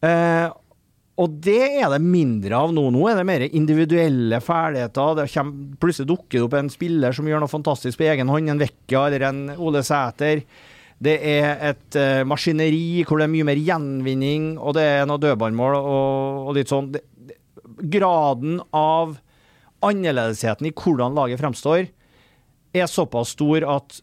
Eh, 0.00 0.48
og 1.18 1.38
det 1.42 1.80
er 1.80 1.88
det 1.90 1.98
mindre 2.04 2.54
av 2.54 2.72
nå. 2.74 2.84
Nå 2.94 3.02
er 3.10 3.18
det 3.18 3.26
mer 3.26 3.44
individuelle 3.48 4.38
ferdigheter. 4.44 5.16
Det 5.18 5.26
kommer, 5.32 5.76
plutselig 5.82 6.10
dukker 6.12 6.36
det 6.38 6.44
opp 6.46 6.56
en 6.60 6.70
spiller 6.70 7.16
som 7.16 7.26
gjør 7.26 7.42
noe 7.42 7.50
fantastisk 7.50 7.98
på 7.98 8.06
egen 8.06 8.30
hånd. 8.30 8.52
En 8.52 8.62
Vekka 8.62 9.08
eller 9.08 9.24
en 9.26 9.40
Ole 9.56 9.82
Sæter. 9.86 10.44
Det 11.02 11.16
er 11.30 11.50
et 11.72 11.98
uh, 11.98 12.22
maskineri 12.26 13.02
hvor 13.06 13.18
det 13.18 13.26
er 13.26 13.34
mye 13.34 13.46
mer 13.50 13.58
gjenvinning, 13.58 14.52
og 14.58 14.74
det 14.78 14.86
er 14.86 15.06
noe 15.10 15.22
dødballmål 15.22 15.78
og, 15.78 16.40
og 16.50 16.56
litt 16.58 16.70
sånn. 16.70 16.92
Det, 16.94 17.02
graden 17.90 18.60
av 18.74 19.18
annerledesheten 19.86 20.70
i 20.70 20.74
hvordan 20.74 21.18
laget 21.18 21.42
fremstår, 21.42 21.86
er 22.78 22.90
såpass 22.90 23.34
stor 23.34 23.66
at 23.78 24.00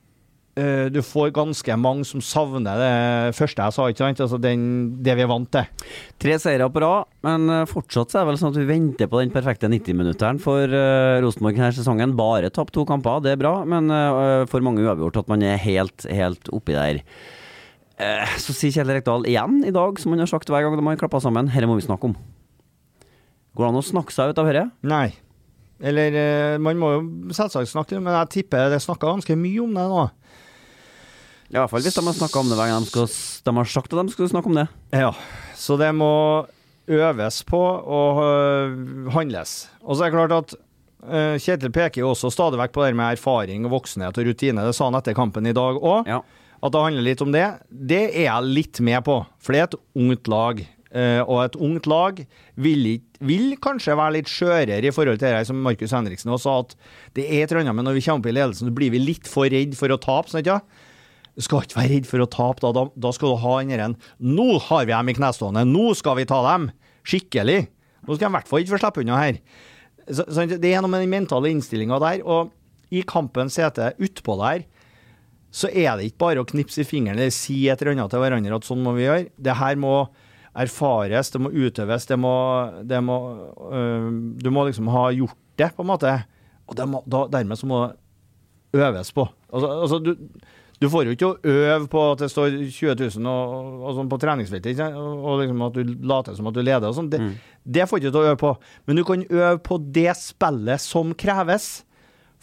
du 0.56 1.02
får 1.04 1.34
ganske 1.36 1.76
mange 1.76 2.06
som 2.08 2.22
savner 2.24 2.80
det 2.80 3.36
første 3.36 3.60
jeg 3.60 3.76
sa, 3.76 3.88
ikke 3.92 4.02
sant? 4.02 4.22
Altså 4.24 4.38
den, 4.40 4.62
det 5.04 5.18
vi 5.18 5.26
er 5.26 5.28
vant 5.28 5.50
til. 5.52 5.68
Tre 6.22 6.38
seire 6.40 6.70
på 6.72 6.84
rad, 6.84 7.10
men 7.28 7.50
eh, 7.52 7.66
fortsatt 7.68 8.14
så 8.14 8.22
er 8.22 8.24
det 8.24 8.30
vel 8.30 8.40
sånn 8.40 8.54
at 8.54 8.60
vi 8.62 8.70
venter 8.70 9.10
på 9.12 9.20
den 9.20 9.34
perfekte 9.34 9.68
90-minutteren 9.72 10.40
for 10.44 10.64
uh, 10.72 11.20
Rosenborg 11.26 11.60
denne 11.60 11.74
sesongen. 11.76 12.16
Bare 12.16 12.52
tapt 12.56 12.76
to 12.76 12.86
kamper, 12.88 13.20
det 13.26 13.34
er 13.36 13.42
bra, 13.42 13.58
men 13.68 13.92
uh, 13.92 14.46
for 14.52 14.64
mange 14.64 14.86
uavgjort 14.86 15.26
at 15.26 15.34
man 15.34 15.44
er 15.44 15.60
helt, 15.60 16.08
helt 16.08 16.52
oppi 16.56 16.78
der. 16.78 17.02
Uh, 18.00 18.24
så 18.40 18.56
sier 18.56 18.76
Kjell 18.76 18.96
Rekdal 18.96 19.28
igjen 19.28 19.60
i 19.68 19.76
dag, 19.76 20.00
som 20.00 20.16
han 20.16 20.24
har 20.24 20.32
sagt 20.32 20.52
hver 20.52 20.64
gang 20.64 20.80
de 20.80 20.88
har 20.88 21.04
klappa 21.04 21.20
sammen, 21.24 21.52
dette 21.52 21.68
må 21.68 21.76
vi 21.80 21.88
snakke 21.88 22.14
om. 22.14 22.18
Går 23.56 23.64
det 23.64 23.72
an 23.72 23.80
å 23.80 23.86
snakke 23.88 24.12
seg 24.12 24.32
ut 24.32 24.42
av 24.42 24.50
dette? 24.52 24.66
Nei. 24.88 25.08
Eller 25.84 26.16
eh, 26.16 26.58
man 26.64 26.80
må 26.80 26.90
jo 26.94 27.00
selvsagt 27.36 27.72
snakke, 27.72 28.00
men 28.04 28.16
jeg 28.16 28.32
tipper 28.38 28.70
det 28.72 28.82
snakka 28.84 29.12
ganske 29.12 29.36
mye 29.40 29.64
om 29.64 29.76
det 29.76 29.86
nå. 29.92 30.04
I 31.56 31.62
hvert 31.62 31.72
fall 31.72 31.86
hvis 31.86 31.96
de 31.96 32.04
har 32.04 32.18
snakka 32.18 32.42
om 32.42 32.52
det 32.52 32.58
hver 32.60 32.68
gang 32.68 32.84
de, 32.84 32.92
skal, 32.92 33.08
de 33.48 33.56
har 33.56 33.70
sagt 33.72 33.94
at 33.96 34.02
de 34.02 34.12
skulle 34.12 34.32
snakke 34.32 34.52
om 34.52 34.58
det. 34.60 34.68
Ja, 34.92 35.14
så 35.56 35.78
det 35.80 35.94
må 35.96 36.12
øves 36.92 37.42
på 37.48 37.62
og 37.62 38.20
øh, 38.22 39.08
handles. 39.16 39.54
Og 39.82 39.96
så 39.96 40.06
er 40.06 40.12
det 40.12 40.18
klart 40.18 40.36
at 40.36 40.56
øh, 41.08 41.38
Kjetil 41.40 41.72
peker 41.74 42.04
jo 42.04 42.12
også 42.12 42.34
stadig 42.34 42.60
vekk 42.60 42.76
på 42.76 42.84
det 42.84 42.98
med 43.00 43.16
erfaring 43.16 43.66
og 43.66 43.78
voksenhet 43.80 44.20
og 44.20 44.28
rutine. 44.28 44.68
Det 44.68 44.76
sa 44.76 44.90
han 44.90 45.00
etter 45.00 45.16
kampen 45.18 45.48
i 45.48 45.56
dag 45.56 45.80
òg. 45.80 46.12
Ja. 46.12 46.20
At 46.60 46.76
det 46.76 46.84
handler 46.84 47.08
litt 47.08 47.24
om 47.24 47.32
det. 47.32 47.48
Det 47.70 48.04
er 48.10 48.28
jeg 48.28 48.52
litt 48.60 48.84
med 48.84 49.06
på, 49.08 49.22
for 49.40 49.56
det 49.56 49.62
er 49.62 49.70
et 49.70 49.80
ungt 49.96 50.30
lag. 50.32 50.60
Eh, 50.96 51.22
og 51.24 51.42
et 51.44 51.58
ungt 51.60 51.88
lag 51.92 52.22
vil, 52.62 52.86
vil 53.20 53.56
kanskje 53.64 53.98
være 54.00 54.16
litt 54.20 54.32
skjørere 54.32 54.80
i 54.84 54.94
forhold 54.96 55.20
til 55.20 55.34
det 55.36 55.48
som 55.50 55.60
Markus 55.64 55.96
Henriksen 55.96 56.32
også 56.32 56.46
sa, 56.46 56.60
at 56.64 57.16
det 57.20 57.26
er 57.28 57.44
et 57.44 57.52
eller 57.52 57.66
annet 57.66 57.80
med 57.80 57.88
når 57.90 57.98
vi 57.98 58.04
kommer 58.06 58.24
opp 58.24 58.30
i 58.32 58.36
ledelsen, 58.36 58.70
så 58.70 58.76
blir 58.76 58.94
vi 58.94 59.02
litt 59.04 59.28
for 59.28 59.52
redd 59.52 59.76
for 59.80 59.92
å 59.92 60.00
tape. 60.00 60.32
sant 60.32 60.48
ja? 60.48 60.62
Du 61.36 61.44
skal 61.44 61.66
ikke 61.66 61.80
være 61.82 61.92
redd 61.92 62.08
for 62.08 62.24
å 62.24 62.30
tape, 62.32 62.64
da, 62.64 62.72
da, 62.76 62.86
da 62.96 63.12
skal 63.16 63.34
du 63.34 63.42
ha 63.44 63.56
den 63.60 63.74
derre 63.74 63.90
Nå 64.24 64.60
har 64.70 64.86
vi 64.88 64.94
dem 64.94 65.12
i 65.12 65.16
knestående, 65.18 65.66
nå 65.68 65.90
skal 66.00 66.20
vi 66.22 66.28
ta 66.30 66.40
dem! 66.48 66.70
Skikkelig! 67.06 67.66
Nå 68.06 68.16
skal 68.16 68.28
de 68.28 68.32
i 68.32 68.36
hvert 68.38 68.52
fall 68.52 68.64
ikke 68.64 68.76
få 68.76 68.82
slippe 68.82 69.04
unna 69.04 69.18
her. 69.20 69.42
Så, 70.06 70.24
så 70.30 70.46
det 70.48 70.70
er 70.70 70.84
noe 70.84 70.92
med 70.94 71.04
den 71.04 71.12
mentale 71.12 71.52
innstillinga 71.52 72.00
der. 72.02 72.24
Og 72.24 72.54
i 72.94 73.02
kampens 73.08 73.58
hete 73.60 73.92
utpå 74.00 74.38
der, 74.40 74.64
så 75.56 75.70
er 75.72 75.98
det 75.98 76.10
ikke 76.10 76.24
bare 76.26 76.44
å 76.44 76.48
knipse 76.48 76.84
i 76.84 76.88
fingeren 76.88 77.18
eller 77.18 77.34
si 77.34 77.66
et 77.72 77.82
eller 77.82 77.96
annet 77.96 78.12
til 78.12 78.22
hverandre 78.22 78.58
at 78.60 78.68
sånn 78.68 78.84
må 78.84 78.96
vi 78.98 79.06
gjøre. 79.06 79.30
Det 79.36 79.56
her 79.60 79.80
må 79.80 79.96
erfares, 80.56 81.32
det 81.34 81.42
må 81.44 81.52
utøves, 81.52 82.08
det 82.08 82.18
må, 82.20 82.36
det 82.88 83.02
må 83.04 83.18
øh, 83.72 84.10
Du 84.40 84.52
må 84.56 84.66
liksom 84.68 84.92
ha 84.94 85.10
gjort 85.16 85.40
det, 85.60 85.72
på 85.76 85.84
en 85.84 85.92
måte. 85.92 86.12
Og 86.68 86.80
må, 86.92 87.02
da, 87.08 87.26
dermed 87.32 87.60
så 87.60 87.70
må 87.70 87.82
det 87.88 88.84
øves 88.84 89.12
på. 89.16 89.28
Altså, 89.52 89.72
altså 89.86 90.00
du, 90.04 90.14
du 90.82 90.90
får 90.92 91.06
jo 91.08 91.14
ikke 91.16 91.28
å 91.30 91.38
øve 91.56 91.88
på 91.92 92.02
at 92.12 92.20
det 92.26 92.28
står 92.34 92.56
20 92.68 92.96
000 93.20 93.30
og, 93.32 93.66
og 93.88 93.96
sånn 93.96 94.10
på 94.12 94.20
treningsfeltet, 94.20 94.80
og, 95.00 95.40
liksom 95.42 95.62
at 95.70 95.78
du 95.78 95.94
later 96.12 96.36
som 96.36 96.48
at 96.52 96.58
du 96.58 96.62
leder 96.62 96.90
og 96.90 96.98
sånn. 96.98 97.10
Det, 97.14 97.20
det 97.64 97.86
får 97.88 98.02
du 98.02 98.08
ikke 98.10 98.16
til 98.18 98.22
å 98.26 98.30
øve 98.34 98.40
på. 98.42 98.52
Men 98.86 99.00
du 99.00 99.04
kan 99.08 99.24
øve 99.30 99.58
på 99.64 99.78
det 99.96 100.12
spillet 100.20 100.84
som 100.84 101.14
kreves 101.16 101.70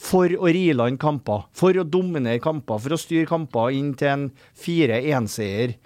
for 0.03 0.33
å 0.41 0.49
ri 0.51 0.65
i 0.73 0.75
land 0.75 0.97
kamper, 0.99 1.45
for 1.55 1.77
å 1.79 1.85
dominere 1.87 2.41
kamper, 2.43 2.81
for 2.83 2.97
å 2.97 2.99
styre 2.99 3.29
kamper 3.29 3.75
inn 3.77 3.93
til 4.01 4.09
en 4.15 4.25
4-1-seier. 4.65 5.77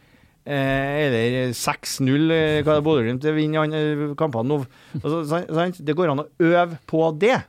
Eh, 0.47 0.95
eller 1.09 1.51
6-0, 1.59 2.31
eh, 2.31 2.61
hva 2.63 2.79
Bodø-Glimt 2.87 3.25
vinner 3.35 4.15
kampene 4.17 4.47
nå. 4.53 4.61
Altså, 5.03 5.25
sant- 5.27 5.51
sant? 5.51 5.81
Det 5.85 5.97
går 5.99 6.13
an 6.15 6.23
å 6.23 6.29
øve 6.39 6.79
på 6.87 7.03
det. 7.19 7.41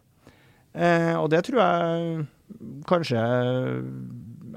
Eh, 0.73 1.13
og 1.21 1.29
det 1.29 1.43
tror 1.45 1.61
jeg 1.61 2.25
kanskje 2.89 3.21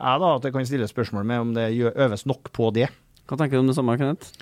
jeg 0.00 0.20
da, 0.24 0.30
at 0.36 0.44
jeg 0.48 0.52
kan 0.56 0.66
stille 0.68 0.88
spørsmål 0.90 1.28
med 1.28 1.44
om 1.44 1.52
det 1.56 1.68
øves 1.94 2.26
nok 2.26 2.50
på 2.56 2.72
det. 2.74 2.88
Hva 3.28 3.36
tenker 3.38 3.58
du 3.58 3.62
om 3.62 3.68
det 3.70 3.76
samme, 3.78 3.94
Kenneth? 4.00 4.32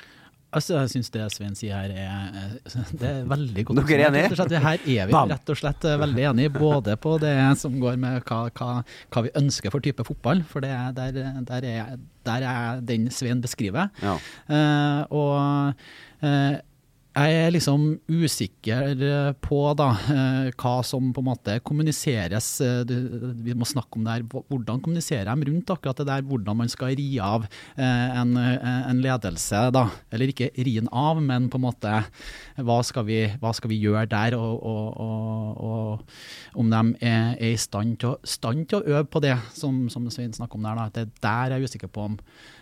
Altså, 0.49 0.79
jeg 0.79 0.89
syns 0.95 1.11
det 1.13 1.25
Svein 1.35 1.53
sier 1.59 1.77
her 1.77 1.91
er 1.93 2.55
Det 2.97 3.05
er 3.05 3.27
veldig 3.29 3.65
godt. 3.69 3.81
Dere 3.85 4.07
er 4.07 4.15
enige? 4.15 4.61
Her 4.65 4.79
er 5.03 5.11
vi 5.11 5.17
rett 5.35 5.51
og 5.53 5.59
slett 5.61 5.85
eh, 5.85 5.99
veldig 6.01 6.25
enige, 6.31 6.53
både 6.55 6.95
på 6.97 7.19
det 7.21 7.35
som 7.61 7.75
går 7.83 7.99
med 8.01 8.23
hva, 8.31 8.39
hva, 8.57 8.69
hva 9.13 9.25
vi 9.27 9.35
ønsker 9.37 9.75
for 9.75 9.85
type 9.85 10.07
fotball, 10.09 10.41
for 10.49 10.65
det, 10.65 10.71
er- 10.73 10.95
der, 10.97 11.19
der, 11.51 11.67
er, 11.69 11.99
der 12.25 12.49
er 12.49 12.81
den 12.81 13.11
Svein 13.13 13.43
beskriver. 13.45 13.91
Ja. 14.01 14.17
Uh, 14.49 15.03
og 15.21 16.25
eh, 16.25 16.57
jeg 17.19 17.37
er 17.41 17.53
liksom 17.55 17.85
usikker 18.11 19.03
eh, 19.03 19.29
på 19.43 19.59
da, 19.79 19.89
eh, 20.13 20.49
hva 20.61 20.75
som 20.87 21.09
på 21.15 21.23
en 21.23 21.29
måte 21.31 21.57
kommuniseres. 21.67 22.49
eh, 22.61 22.83
Vi 22.87 23.55
må 23.57 23.67
snakke 23.67 23.97
om 23.99 24.05
det 24.05 24.15
her. 24.15 24.27
Hvordan 24.29 24.83
kommuniserer 24.85 25.31
de 25.31 25.49
rundt 25.49 25.73
akkurat 25.73 25.97
det 26.03 26.07
der? 26.11 26.27
Hvordan 26.29 26.59
man 26.61 26.69
skal 26.69 26.95
ri 26.99 27.09
av 27.23 27.47
en, 27.77 28.37
en 28.37 29.01
ledelse, 29.03 29.63
da. 29.75 29.87
Eller 30.13 30.33
ikke 30.33 30.51
ri 30.57 30.77
den 30.79 30.91
av, 30.93 31.21
men 31.23 31.49
på 31.51 31.59
en 31.59 31.67
måte 31.67 31.95
hva 32.57 32.79
skal 32.85 33.07
vi, 33.09 33.21
hva 33.41 33.55
skal 33.57 33.73
vi 33.73 33.81
gjøre 33.81 34.07
der? 34.11 34.37
Og, 34.39 34.61
og, 34.63 35.01
og, 35.01 35.65
og 35.65 36.61
om 36.61 36.71
de 36.71 36.83
er, 37.07 37.35
er 37.39 37.55
i 37.55 37.57
stand 37.61 37.99
til, 38.03 38.19
stand 38.25 38.69
til 38.69 38.81
å 38.83 38.99
øve 38.99 39.09
på 39.09 39.23
det, 39.25 39.37
som, 39.57 39.87
som 39.93 40.07
Svein 40.13 40.37
snakker 40.37 40.59
om 40.61 40.69
der. 40.69 40.85
Da. 40.85 41.07
Det 41.09 41.33
er 41.33 41.57
jeg 41.57 41.63
er 41.63 41.69
usikker 41.69 41.93
på 41.93 42.09
om 42.11 42.19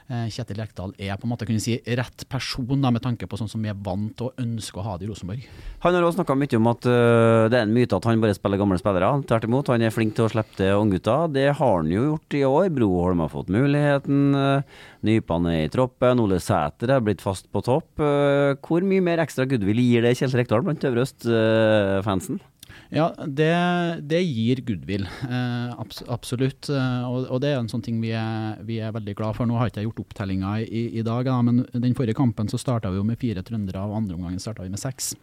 Kjetil 0.07 0.61
Rekdal 0.61 0.93
er 1.03 1.17
på 1.19 1.27
en 1.27 1.33
måte 1.33 1.47
kunne 1.49 1.63
si 1.63 1.77
rett 1.99 2.25
person, 2.31 2.79
da, 2.83 2.93
med 2.95 3.03
tanke 3.03 3.27
på 3.27 3.39
sånn 3.41 3.51
som 3.51 3.63
vi 3.63 3.73
er 3.73 3.79
vant 3.79 4.13
til 4.15 4.29
og 4.29 4.41
ønsker 4.43 4.81
å 4.81 4.85
ha 4.87 4.95
det 4.99 5.07
i 5.07 5.11
Rosenborg. 5.11 5.47
Han 5.83 5.97
har 5.97 6.07
også 6.07 6.21
snakka 6.21 6.37
mye 6.39 6.59
om 6.61 6.71
at 6.71 6.87
uh, 6.87 7.47
det 7.51 7.59
er 7.59 7.67
en 7.67 7.75
myte 7.75 7.99
at 7.99 8.07
han 8.07 8.23
bare 8.23 8.37
spiller 8.37 8.61
gamle 8.61 8.79
spillere. 8.81 9.11
Tvert 9.27 9.49
imot, 9.49 9.73
han 9.75 9.83
er 9.83 9.95
flink 9.95 10.15
til 10.17 10.29
å 10.29 10.31
slippe 10.33 10.59
til 10.61 10.79
unggutter. 10.79 11.31
Det 11.35 11.49
har 11.51 11.79
han 11.81 11.91
jo 11.91 12.05
gjort 12.13 12.39
i 12.39 12.45
år. 12.47 12.69
Broholm 12.77 13.25
har 13.25 13.33
fått 13.33 13.51
muligheten. 13.53 14.29
Nypene 14.31 15.07
Nypan 15.07 15.47
er 15.51 15.65
i 15.65 15.71
troppen. 15.73 16.23
Ole 16.23 16.39
Sæter 16.43 16.93
er 16.95 17.03
blitt 17.05 17.25
fast 17.25 17.51
på 17.51 17.63
topp. 17.67 17.89
Uh, 17.99 18.55
Hvor 18.63 18.87
mye 18.87 19.05
mer 19.05 19.23
ekstra 19.25 19.47
goodwill 19.49 19.83
gir 19.83 20.07
det 20.07 20.17
Kjetil 20.19 20.43
Rekdal 20.43 20.67
blant 20.67 20.87
Øvre 20.87 21.07
Øst-fansen? 21.07 22.41
Ja, 22.95 23.11
det, 23.27 23.53
det 24.11 24.23
gir 24.23 24.63
goodwill. 24.67 25.07
Eh, 25.27 25.73
abs 25.81 26.03
absolutt. 26.09 26.69
Eh, 26.71 27.07
og, 27.09 27.27
og 27.31 27.43
det 27.43 27.53
er 27.53 27.61
en 27.61 27.71
sånn 27.71 27.85
ting 27.85 27.99
vi 28.03 28.13
er, 28.17 28.61
vi 28.67 28.79
er 28.83 28.95
veldig 28.95 29.17
glad 29.19 29.39
for. 29.39 29.49
Nå 29.49 29.59
har 29.59 29.71
ikke 29.71 29.83
jeg 29.83 29.91
gjort 29.91 30.05
opptellinga 30.07 30.59
i, 30.65 30.87
i 31.01 31.07
dag, 31.07 31.27
da, 31.29 31.39
men 31.47 31.65
den 31.73 31.97
forrige 31.99 32.19
kampen 32.19 32.51
så 32.53 32.61
starta 32.61 32.93
vi 32.93 33.01
jo 33.01 33.07
med 33.07 33.21
fire 33.23 33.45
trøndere, 33.47 33.85
og 33.87 33.99
andre 34.01 34.19
omgangen 34.19 34.43
starta 34.43 34.67
vi 34.67 34.73
med 34.73 34.83
seks. 34.83 35.15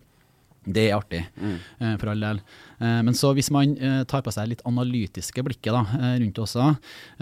Det 0.66 0.90
er 0.90 0.96
artig, 0.98 1.24
mm. 1.36 1.98
for 2.00 2.12
all 2.14 2.24
del. 2.24 2.40
Eh, 2.84 3.00
men 3.06 3.16
så 3.16 3.32
hvis 3.36 3.50
man 3.54 3.76
eh, 3.78 4.02
tar 4.10 4.24
på 4.26 4.32
seg 4.34 4.50
litt 4.52 4.64
analytiske 4.68 5.44
blikket 5.46 5.76
da, 5.76 5.84
eh, 6.00 6.16
rundt 6.24 6.40
også, 6.44 6.70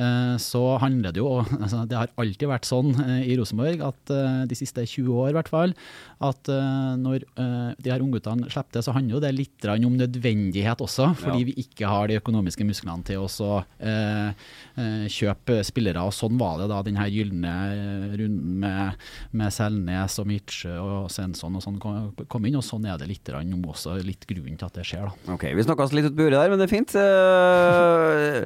eh, 0.02 0.36
så 0.42 0.62
handler 0.82 1.14
det 1.16 1.22
jo 1.22 1.32
altså, 1.64 1.84
Det 1.90 1.98
har 1.98 2.14
alltid 2.22 2.50
vært 2.50 2.70
sånn 2.70 2.94
eh, 3.02 3.28
i 3.32 3.38
Rosenborg, 3.40 3.82
at 3.92 4.14
eh, 4.14 4.42
de 4.50 4.58
siste 4.58 4.86
20 4.86 5.12
år 5.24 5.32
i 5.34 5.38
hvert 5.40 5.52
fall, 5.52 5.76
at 6.22 6.52
eh, 6.54 6.94
når 7.02 7.26
eh, 7.26 7.72
de 7.82 7.94
her 7.94 8.04
ungguttene 8.06 8.50
slipper 8.52 8.78
til, 8.78 8.86
så 8.88 8.96
handler 8.96 9.18
jo 9.18 9.24
det 9.26 9.34
litt 9.38 9.68
om 9.72 9.98
nødvendighet 9.98 10.82
også, 10.82 11.12
fordi 11.20 11.42
Ja. 11.42 11.48
vi 11.52 11.54
ikke 11.66 11.88
har 11.90 12.08
de 12.10 12.18
økonomiske 12.20 12.66
musklene 12.68 13.06
til 13.08 13.22
å 13.26 13.62
eh, 13.80 14.32
eh, 14.78 15.06
kjøpe 15.12 15.60
spillere. 15.66 16.02
Og 16.06 16.14
sånn 16.16 16.38
var 16.40 16.60
det 16.62 16.70
da 16.72 16.82
den 16.86 16.98
her 17.00 17.10
gylne 17.12 17.52
eh, 17.72 18.16
runden 18.22 18.60
med, 18.64 19.06
med 19.38 19.54
Selnes 19.54 20.18
og 20.22 20.30
Mitsjø 20.30 20.76
og 20.82 21.12
Svensson 21.14 21.58
og 21.58 21.64
sånn 21.66 21.80
kom 21.82 22.46
inn, 22.50 22.58
og 22.60 22.66
sånn 22.66 22.86
er 22.90 23.00
det 23.02 23.10
litt 23.12 23.31
nå 23.40 23.62
også, 23.72 23.96
litt 24.04 24.26
grunnen 24.28 24.58
til 24.60 24.68
at 24.68 24.76
det 24.76 24.86
skjer. 24.88 25.08
da. 25.08 25.34
Ok, 25.36 25.46
vi 25.56 25.64
snakka 25.64 25.86
oss 25.88 25.96
litt 25.96 26.10
ut 26.10 26.18
på 26.18 26.28
der, 26.34 26.52
men 26.52 26.60
det 26.60 26.68
er 26.68 26.74
fint. 26.76 26.96
Eh, 27.00 28.46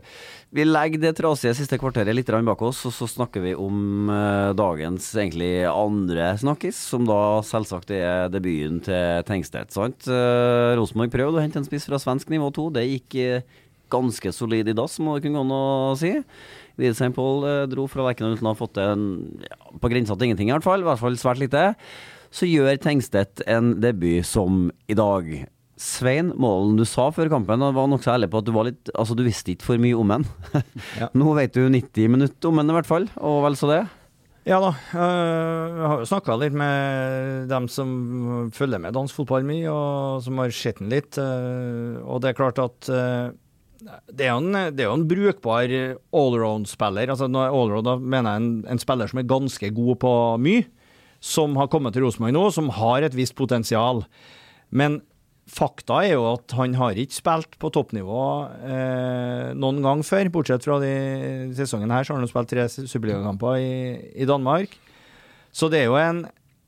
Vi 0.56 0.64
legger 0.64 1.02
det 1.02 1.16
trasige 1.18 1.56
siste 1.58 1.76
kvarteret 1.82 2.16
litt 2.16 2.30
bak 2.30 2.62
oss, 2.62 2.86
og 2.86 2.94
så 2.94 3.08
snakker 3.10 3.42
vi 3.44 3.56
om 3.56 4.10
eh, 4.10 4.54
dagens 4.56 5.10
egentlig 5.16 5.66
andre 5.68 6.38
snakkis, 6.38 6.78
som 6.78 7.04
da 7.06 7.42
selvsagt 7.44 7.92
er 7.92 8.30
debuten 8.30 8.80
til 8.86 9.24
Tengstedt. 9.28 9.74
sant? 9.74 10.08
Eh, 10.08 10.76
Rosenborg 10.78 11.12
prøvde 11.12 11.42
å 11.42 11.44
hente 11.44 11.60
en 11.60 11.68
spiss 11.68 11.90
fra 11.90 12.00
svensk 12.00 12.30
nivå 12.30 12.54
2. 12.56 12.70
Det 12.78 12.86
gikk 12.88 13.18
ganske 13.92 14.32
solid 14.34 14.70
i 14.70 14.74
dass, 14.78 15.00
må 15.00 15.16
det 15.18 15.26
kunne 15.26 15.42
gå 15.42 15.46
an 15.46 15.56
å 15.56 15.98
si. 16.00 16.14
Widsheim 16.80 17.14
Paul 17.16 17.46
eh, 17.48 17.66
dro 17.72 17.86
fra 17.92 18.04
Lerkendal 18.08 18.36
uten 18.36 18.50
å 18.50 18.54
ha 18.54 18.60
fått 18.60 18.80
en 18.84 19.06
ja, 19.44 19.56
på 19.80 19.92
grensa 19.92 20.16
til 20.16 20.30
ingenting, 20.30 20.52
i 20.52 20.56
hvert 20.56 20.66
fall. 20.66 20.84
I 20.84 20.88
hvert 20.90 21.02
fall 21.02 21.20
svært 21.20 21.42
lite. 21.44 21.70
Så 22.36 22.48
gjør 22.50 22.76
Tengstedt 22.84 23.44
en 23.48 23.78
debut 23.84 24.26
som 24.28 24.66
i 24.92 24.96
dag. 24.98 25.30
Svein 25.80 26.32
Målen, 26.40 26.78
du 26.80 26.86
sa 26.88 27.10
før 27.16 27.30
kampen 27.32 27.64
og 27.64 27.76
var 27.76 27.88
nokså 27.92 28.14
ærlig 28.14 28.30
på 28.32 28.40
at 28.40 28.48
du 28.48 28.54
var 28.56 28.68
litt 28.70 28.92
Altså, 28.96 29.16
du 29.16 29.26
visste 29.26 29.52
ikke 29.54 29.68
for 29.68 29.82
mye 29.82 29.96
om 30.00 30.12
den. 30.16 30.26
Ja. 31.02 31.10
Nå 31.16 31.34
vet 31.36 31.56
du 31.56 31.66
90 31.68 32.12
minutter 32.12 32.52
om 32.52 32.60
den 32.62 32.72
i 32.72 32.76
hvert 32.78 32.88
fall, 32.90 33.08
og 33.20 33.42
vel 33.48 33.58
så 33.60 33.70
det. 33.72 33.82
Ja 34.48 34.60
da. 34.62 34.70
øh, 34.94 35.80
Jeg 35.80 35.88
har 35.90 36.02
jo 36.04 36.08
snakka 36.12 36.36
litt 36.40 36.56
med 36.56 37.48
dem 37.52 37.68
som 37.72 37.90
følger 38.56 38.84
med 38.84 38.96
dansk 38.96 39.18
fotball 39.18 39.48
mye, 39.48 39.66
og 39.72 40.22
som 40.24 40.40
har 40.44 40.54
sett 40.56 40.80
den 40.84 40.92
litt. 40.94 41.18
øh, 41.20 41.98
Og 42.04 42.22
det 42.24 42.32
er 42.32 42.38
klart 42.40 42.62
at 42.62 42.92
øh, 42.92 43.34
det 44.12 44.28
er 44.28 44.32
jo 44.36 44.40
en, 44.44 44.54
det 44.76 44.84
er 44.86 44.88
jo 44.92 44.96
en 45.00 45.08
brukbar 45.10 45.72
allround-spiller. 46.16 47.12
Altså 47.12 47.28
allround 47.28 47.86
da 47.90 47.98
mener 48.00 48.32
jeg 48.36 48.44
en, 48.44 48.52
en 48.76 48.82
spiller 48.82 49.12
som 49.12 49.20
er 49.24 49.28
ganske 49.30 49.72
god 49.76 50.00
på 50.04 50.14
mye, 50.46 50.64
som 51.24 51.56
har 51.60 51.70
kommet 51.72 51.96
til 51.96 52.06
Rosenborg 52.06 52.36
nå, 52.36 52.46
som 52.54 52.72
har 52.78 53.06
et 53.06 53.18
visst 53.18 53.36
potensial. 53.38 54.04
Men 54.70 55.02
fakta 55.46 56.02
er 56.04 56.16
jo 56.16 56.26
at 56.32 56.56
han 56.58 56.74
har 56.80 56.98
ikke 56.98 57.20
spilt 57.20 57.60
på 57.62 57.70
toppnivå 57.74 58.24
eh, 58.66 59.52
noen 59.58 59.84
gang 59.86 60.02
før, 60.06 60.32
bortsett 60.34 60.66
fra 60.66 60.80
de 60.82 60.96
sesongen 61.58 61.94
her, 61.94 62.06
så 62.06 62.16
har 62.16 62.24
han 62.24 62.32
spilt 62.32 62.52
tre 62.52 62.66
superligakamper 62.74 63.60
i, 63.62 63.76
i 64.22 64.28
Danmark. 64.30 64.74
Så 65.56 65.70
det 65.72 65.84
er 65.84 65.92
jo 65.92 66.02
en 66.02 66.26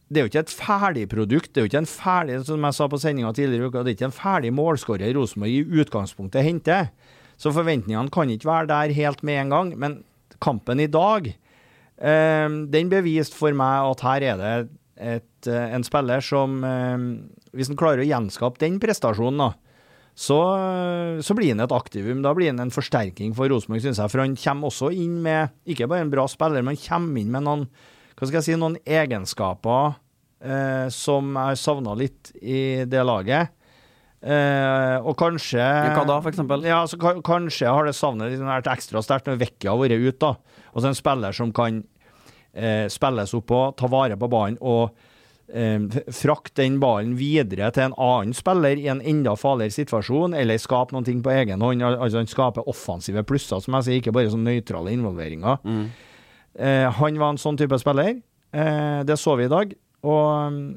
det 0.08 0.22
er 0.22 0.24
jo 0.24 0.30
ikke 0.32 0.44
et 0.46 0.54
ferdig 0.56 1.01
produkt. 1.12 1.50
Det 1.51 1.60
er 1.60 1.66
jo 1.66 1.70
ikke 1.72 1.82
en 1.84 1.89
ferdig, 1.89 2.38
som 2.48 2.63
jeg 2.63 2.75
sa 2.77 2.86
på 2.88 3.00
sendinga 3.01 3.34
tidligere 3.36 3.68
uka, 3.68 3.82
det 3.84 3.92
er 3.92 3.98
ikke 3.98 4.08
en 4.08 4.16
ferdig 4.16 4.51
målskårer 4.56 5.18
Rosenborg 5.18 5.51
i 5.51 5.82
utgangspunktet 5.84 6.46
henter. 6.48 6.88
Så 7.36 7.51
forventningene 7.51 8.13
kan 8.13 8.32
ikke 8.32 8.48
være 8.48 8.70
der 8.72 8.94
helt 8.96 9.25
med 9.27 9.42
en 9.42 9.51
gang. 9.51 9.74
Men 9.75 9.98
kampen 10.44 10.80
i 10.80 10.88
dag, 10.88 11.27
den 12.00 12.89
beviste 12.92 13.34
for 13.38 13.56
meg 13.58 13.88
at 13.92 14.04
her 14.06 14.25
er 14.34 14.38
det 14.42 14.51
et, 14.98 15.48
eh, 15.50 15.74
en 15.77 15.84
spiller 15.86 16.22
som 16.25 16.60
eh, 16.66 16.98
Hvis 17.58 17.70
han 17.72 17.77
klarer 17.80 18.04
å 18.04 18.08
gjenskape 18.08 18.60
den 18.62 18.80
prestasjonen, 18.82 19.38
da, 19.42 19.51
så, 20.18 20.38
så 21.22 21.36
blir 21.38 21.51
han 21.54 21.62
et 21.62 21.74
aktivum. 21.74 22.24
Da 22.25 22.32
blir 22.38 22.50
han 22.51 22.60
en 22.63 22.74
forsterking 22.74 23.36
for 23.38 23.50
Rosenborg, 23.50 23.84
syns 23.86 24.00
jeg. 24.01 24.10
For 24.13 24.22
han 24.24 24.34
kommer 24.38 24.70
også 24.72 24.89
inn 24.94 25.20
med 25.25 25.54
ikke 25.70 25.86
bare 25.89 26.06
en 26.06 26.13
bra 26.13 26.25
spiller, 26.30 26.62
men 26.66 26.74
han 26.77 26.82
kommer 26.88 27.22
inn 27.22 27.30
med 27.34 27.46
noen 27.46 27.68
hva 28.18 28.25
skal 28.25 28.39
jeg 28.39 28.48
si, 28.48 28.56
noen 28.58 28.80
egenskaper 28.82 29.92
eh, 30.42 30.88
som 30.94 31.36
jeg 31.38 31.60
savna 31.62 31.94
litt 31.98 32.32
i 32.42 32.84
det 32.89 33.04
laget. 33.06 33.54
Eh, 34.25 34.96
og 35.06 35.13
kanskje 35.20 35.62
Hva 35.94 36.01
da, 36.10 36.16
for 36.25 36.32
eksempel? 36.34 36.66
Ja, 36.66 36.80
så 36.89 36.98
ka- 36.98 37.20
Kanskje 37.22 37.70
har 37.70 37.86
det 37.86 37.94
savnet 37.94 38.32
litt 38.34 38.42
vært 38.42 38.70
ekstra 38.74 39.04
sterkt 39.06 39.30
når 39.30 39.38
Vecchia 39.44 39.70
har 39.75 39.77
vært 39.84 40.01
ute. 40.01 40.18
da. 40.18 40.56
Og 40.77 40.84
så 40.84 40.91
en 40.91 40.98
spiller 40.98 41.34
som 41.34 41.50
kan 41.55 41.81
eh, 42.53 42.86
spilles 42.93 43.34
opp 43.34 43.48
på, 43.50 43.62
ta 43.79 43.89
vare 43.89 44.17
på 44.19 44.29
ballen 44.29 44.60
og 44.62 44.93
eh, 45.50 45.81
frakte 46.13 46.62
den 46.62 46.77
ballen 46.84 47.15
videre 47.17 47.72
til 47.74 47.88
en 47.88 47.98
annen 47.98 48.38
spiller 48.38 48.77
i 48.77 48.86
en 48.93 49.01
enda 49.01 49.34
farligere 49.39 49.74
situasjon, 49.79 50.38
eller 50.38 50.62
skape 50.62 51.01
ting 51.07 51.24
på 51.25 51.34
egen 51.34 51.65
hånd. 51.65 51.81
Al 51.81 51.98
altså 51.98 52.22
Han 52.22 52.29
skaper 52.29 52.69
offensive 52.69 53.25
plusser, 53.25 53.63
som 53.63 53.79
jeg 53.79 53.88
sier, 53.88 54.03
ikke 54.03 54.13
bare 54.15 54.34
sånn 54.34 54.46
nøytrale 54.46 54.93
involveringer. 54.93 55.57
Eh, 56.57 56.86
han 57.01 57.19
var 57.22 57.34
en 57.34 57.41
sånn 57.41 57.57
type 57.57 57.81
spiller. 57.81 58.19
Eh, 58.53 59.00
det 59.05 59.17
så 59.17 59.36
vi 59.38 59.50
i 59.50 59.51
dag. 59.51 59.74
Og 60.07 60.53
mm, 60.53 60.67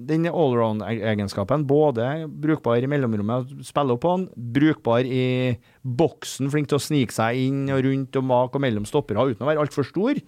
den 0.00 0.24
allround-egenskapen, 0.30 1.66
både 1.68 2.06
brukbar 2.26 2.80
i 2.80 2.88
mellomrommet, 2.88 3.50
spille 3.66 3.92
opp 3.92 4.02
på 4.04 4.14
han, 4.14 4.24
brukbar 4.32 5.04
i 5.04 5.58
boksen, 5.82 6.48
flink 6.52 6.70
til 6.70 6.78
å 6.78 6.82
snike 6.82 7.12
seg 7.12 7.42
inn 7.42 7.66
og 7.74 7.82
rundt 7.84 8.16
og 8.16 8.26
mak 8.30 8.56
og 8.56 8.64
mellom 8.64 8.88
stoppere 8.88 9.26
uten 9.28 9.44
å 9.44 9.50
være 9.50 9.66
altfor 9.66 9.86
stor. 9.88 10.22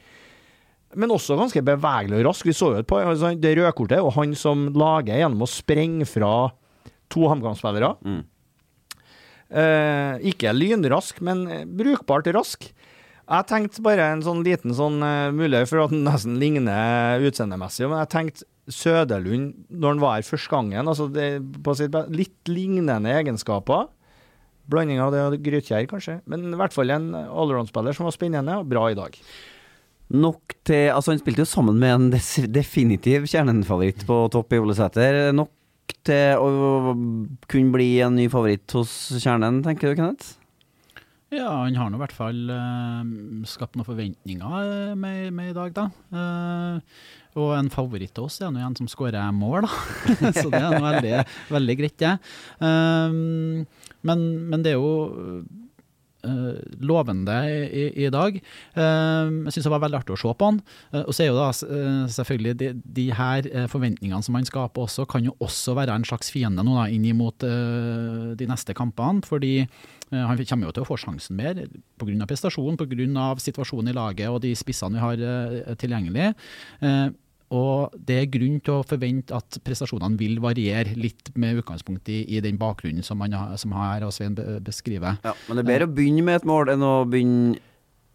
Men 0.95 1.15
også 1.15 1.39
ganske 1.39 1.65
bevegelig 1.65 2.21
og 2.21 2.29
rask. 2.29 2.47
Vi 2.47 2.55
så 2.55 2.75
jo 2.75 2.83
et 2.83 2.91
par, 2.91 3.09
altså 3.09 3.33
det 3.41 3.57
røde 3.57 3.73
kortet, 3.75 4.05
og 4.05 4.15
han 4.19 4.37
som 4.39 4.69
lager 4.77 5.19
gjennom 5.19 5.47
å 5.47 5.51
sprenge 5.51 6.07
fra 6.07 6.35
to 7.13 7.25
HamKam-spillere. 7.33 7.95
Mm. 8.05 8.23
Eh, 9.55 10.29
ikke 10.31 10.55
lynrask, 10.55 11.25
men 11.25 11.47
brukbart 11.79 12.29
rask. 12.37 12.69
Jeg 13.25 13.49
tenkte 13.49 13.83
bare 13.85 14.11
en 14.13 14.23
sånn 14.25 14.43
liten 14.45 14.75
sånn 14.77 14.99
uh, 15.01 15.33
mulighet 15.33 15.71
for 15.71 15.87
at 15.87 15.93
den 15.95 16.03
nesten 16.05 16.35
ligner 16.37 17.23
utseendemessig, 17.25 17.87
men 17.89 18.03
jeg 18.03 18.11
tenkte 18.13 18.49
Søderlund, 18.71 19.53
når 19.69 19.95
han 19.95 20.03
var 20.03 20.15
her 20.19 20.27
første 20.27 20.53
gangen, 20.53 20.89
altså 20.89 21.09
det, 21.13 21.29
på 21.65 21.75
sitt 21.77 21.97
litt 22.15 22.51
lignende 22.51 23.13
egenskaper. 23.13 23.91
Blanding 24.73 25.03
av 25.05 25.13
det 25.13 25.25
og 25.27 25.35
Grytkjær, 25.45 25.85
kanskje, 25.91 26.21
men 26.31 26.47
i 26.49 26.57
hvert 26.57 26.73
fall 26.73 26.93
en 26.95 27.11
allround-spiller 27.13 27.97
som 27.97 28.09
var 28.09 28.15
spennende 28.17 28.57
og 28.63 28.71
bra 28.71 28.87
i 28.89 28.97
dag. 28.97 29.19
Nok 30.15 30.55
til 30.69 30.91
Altså, 30.93 31.13
han 31.13 31.21
spilte 31.21 31.45
jo 31.45 31.49
sammen 31.49 31.77
med 31.81 31.93
en 31.95 32.53
definitiv 32.53 33.29
kjernefavoritt 33.29 34.05
på 34.09 34.19
topp 34.33 34.53
i 34.53 34.61
Olesæter. 34.61 35.33
Nok 35.37 35.53
til 36.05 36.41
å 36.41 36.95
kunne 37.49 37.75
bli 37.75 37.91
en 38.05 38.17
ny 38.17 38.29
favoritt 38.33 38.73
hos 38.77 38.93
kjernen, 39.21 39.63
tenker 39.65 39.93
du, 39.93 40.01
Kenneth? 40.01 40.39
Ja, 41.35 41.49
han 41.65 41.77
har 41.79 41.91
nå 41.91 41.99
i 41.99 42.03
hvert 42.05 42.15
fall 42.15 42.41
uh, 42.53 43.03
skapt 43.49 43.75
noen 43.79 43.89
forventninger 43.89 44.69
eh, 44.69 44.95
med, 44.95 45.33
med 45.35 45.51
i 45.51 45.57
dag, 45.57 45.73
da. 45.75 45.89
Eh, 46.15 46.99
og 47.35 47.51
en 47.59 47.71
favoritt 47.73 48.19
av 48.21 48.29
oss 48.29 48.41
er 48.43 48.53
nå 48.55 48.63
en 48.63 48.77
som 48.79 48.91
skårer 48.91 49.35
mål, 49.35 49.67
da. 49.67 50.33
Så 50.41 50.49
det 50.53 50.63
er 50.63 50.79
veldig, 50.85 51.19
veldig 51.51 51.79
greit, 51.81 51.99
det. 52.01 52.15
Um, 52.63 53.65
men, 54.05 54.25
men 54.51 54.65
det 54.65 54.75
er 54.75 54.81
jo 54.81 55.43
eh, 56.25 56.61
lovende 56.85 57.37
i, 57.49 57.85
i 58.05 58.11
dag. 58.13 58.37
Eh, 58.37 59.33
jeg 59.47 59.55
syns 59.55 59.69
det 59.69 59.73
var 59.73 59.83
veldig 59.85 60.01
artig 60.01 60.17
å 60.17 60.21
se 60.21 60.35
på 60.37 60.51
han. 60.51 60.61
Eh, 60.93 61.03
og 61.03 61.17
så 61.17 61.25
er 61.25 61.31
jo 61.31 61.39
da 61.39 61.49
eh, 61.51 62.05
selvfølgelig 62.19 62.55
de, 62.61 62.71
de 63.01 63.09
her 63.17 63.49
forventningene 63.73 64.23
som 64.25 64.39
han 64.39 64.49
skaper 64.49 64.87
også, 64.87 65.09
kan 65.11 65.27
jo 65.27 65.37
også 65.45 65.77
være 65.79 65.97
en 65.97 66.07
slags 66.09 66.33
fiende 66.35 66.65
nå 66.65 66.77
da, 66.79 66.87
inn 66.93 67.09
mot 67.17 67.45
de 67.45 68.47
neste 68.49 68.75
kampene. 68.77 69.25
Fordi 69.27 69.67
han 70.15 70.39
kommer 70.39 70.69
jo 70.69 70.75
til 70.77 70.85
å 70.85 70.87
få 70.89 70.97
sjansen 71.01 71.37
mer 71.37 71.59
pga. 72.01 72.27
prestasjonen, 72.29 72.79
pga. 72.79 73.27
situasjonen 73.43 73.91
i 73.91 73.97
laget 73.97 74.31
og 74.31 74.41
de 74.45 74.53
spissene 74.57 74.97
vi 74.97 75.03
har 75.03 75.77
tilgjengelig. 75.81 76.33
Eh, 77.55 77.59
og 77.59 77.95
det 78.07 78.19
er 78.21 78.33
grunn 78.33 78.59
til 78.65 78.79
å 78.79 78.87
forvente 78.87 79.37
at 79.37 79.61
prestasjonene 79.65 80.19
vil 80.21 80.41
variere 80.43 80.97
litt 80.99 81.31
med 81.39 81.61
utgangspunkt 81.63 82.11
i, 82.13 82.25
i 82.37 82.43
den 82.45 82.59
bakgrunnen 82.61 83.07
som, 83.07 83.23
han 83.25 83.37
har, 83.37 83.55
som 83.61 83.75
her 83.77 84.07
og 84.07 84.15
Svein 84.15 84.37
beskriver. 84.65 85.21
Ja, 85.25 85.37
men 85.47 85.59
det 85.59 85.65
er 85.65 85.71
bedre 85.71 85.89
å 85.89 85.95
begynne 85.95 86.27
med 86.27 86.43
et 86.43 86.49
mål 86.49 86.75
enn 86.75 86.85
å 86.85 86.97
begynne 87.09 87.63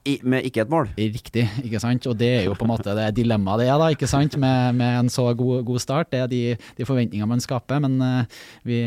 i, 0.08 0.16
med 0.24 0.46
ikke 0.48 0.64
et 0.64 0.72
mål. 0.72 0.90
Riktig, 0.98 1.46
ikke 1.64 1.82
sant. 1.84 2.08
Og 2.10 2.18
det 2.20 2.30
er 2.38 2.44
jo 2.48 2.56
på 2.58 2.66
en 2.66 2.72
måte 2.72 2.96
det 2.98 3.10
dilemmaet 3.20 3.64
det 3.64 3.70
er, 3.70 3.78
da, 3.82 3.90
ikke 3.94 4.10
sant. 4.10 4.38
Med, 4.40 4.76
med 4.80 5.04
en 5.04 5.12
så 5.12 5.28
god, 5.38 5.64
god 5.68 5.84
start. 5.84 6.12
Det 6.14 6.24
er 6.24 6.30
de, 6.32 6.44
de 6.78 6.88
forventningene 6.88 7.30
man 7.30 7.44
skaper, 7.44 7.82
men 7.84 8.00
eh, 8.06 8.40
vi, 8.68 8.80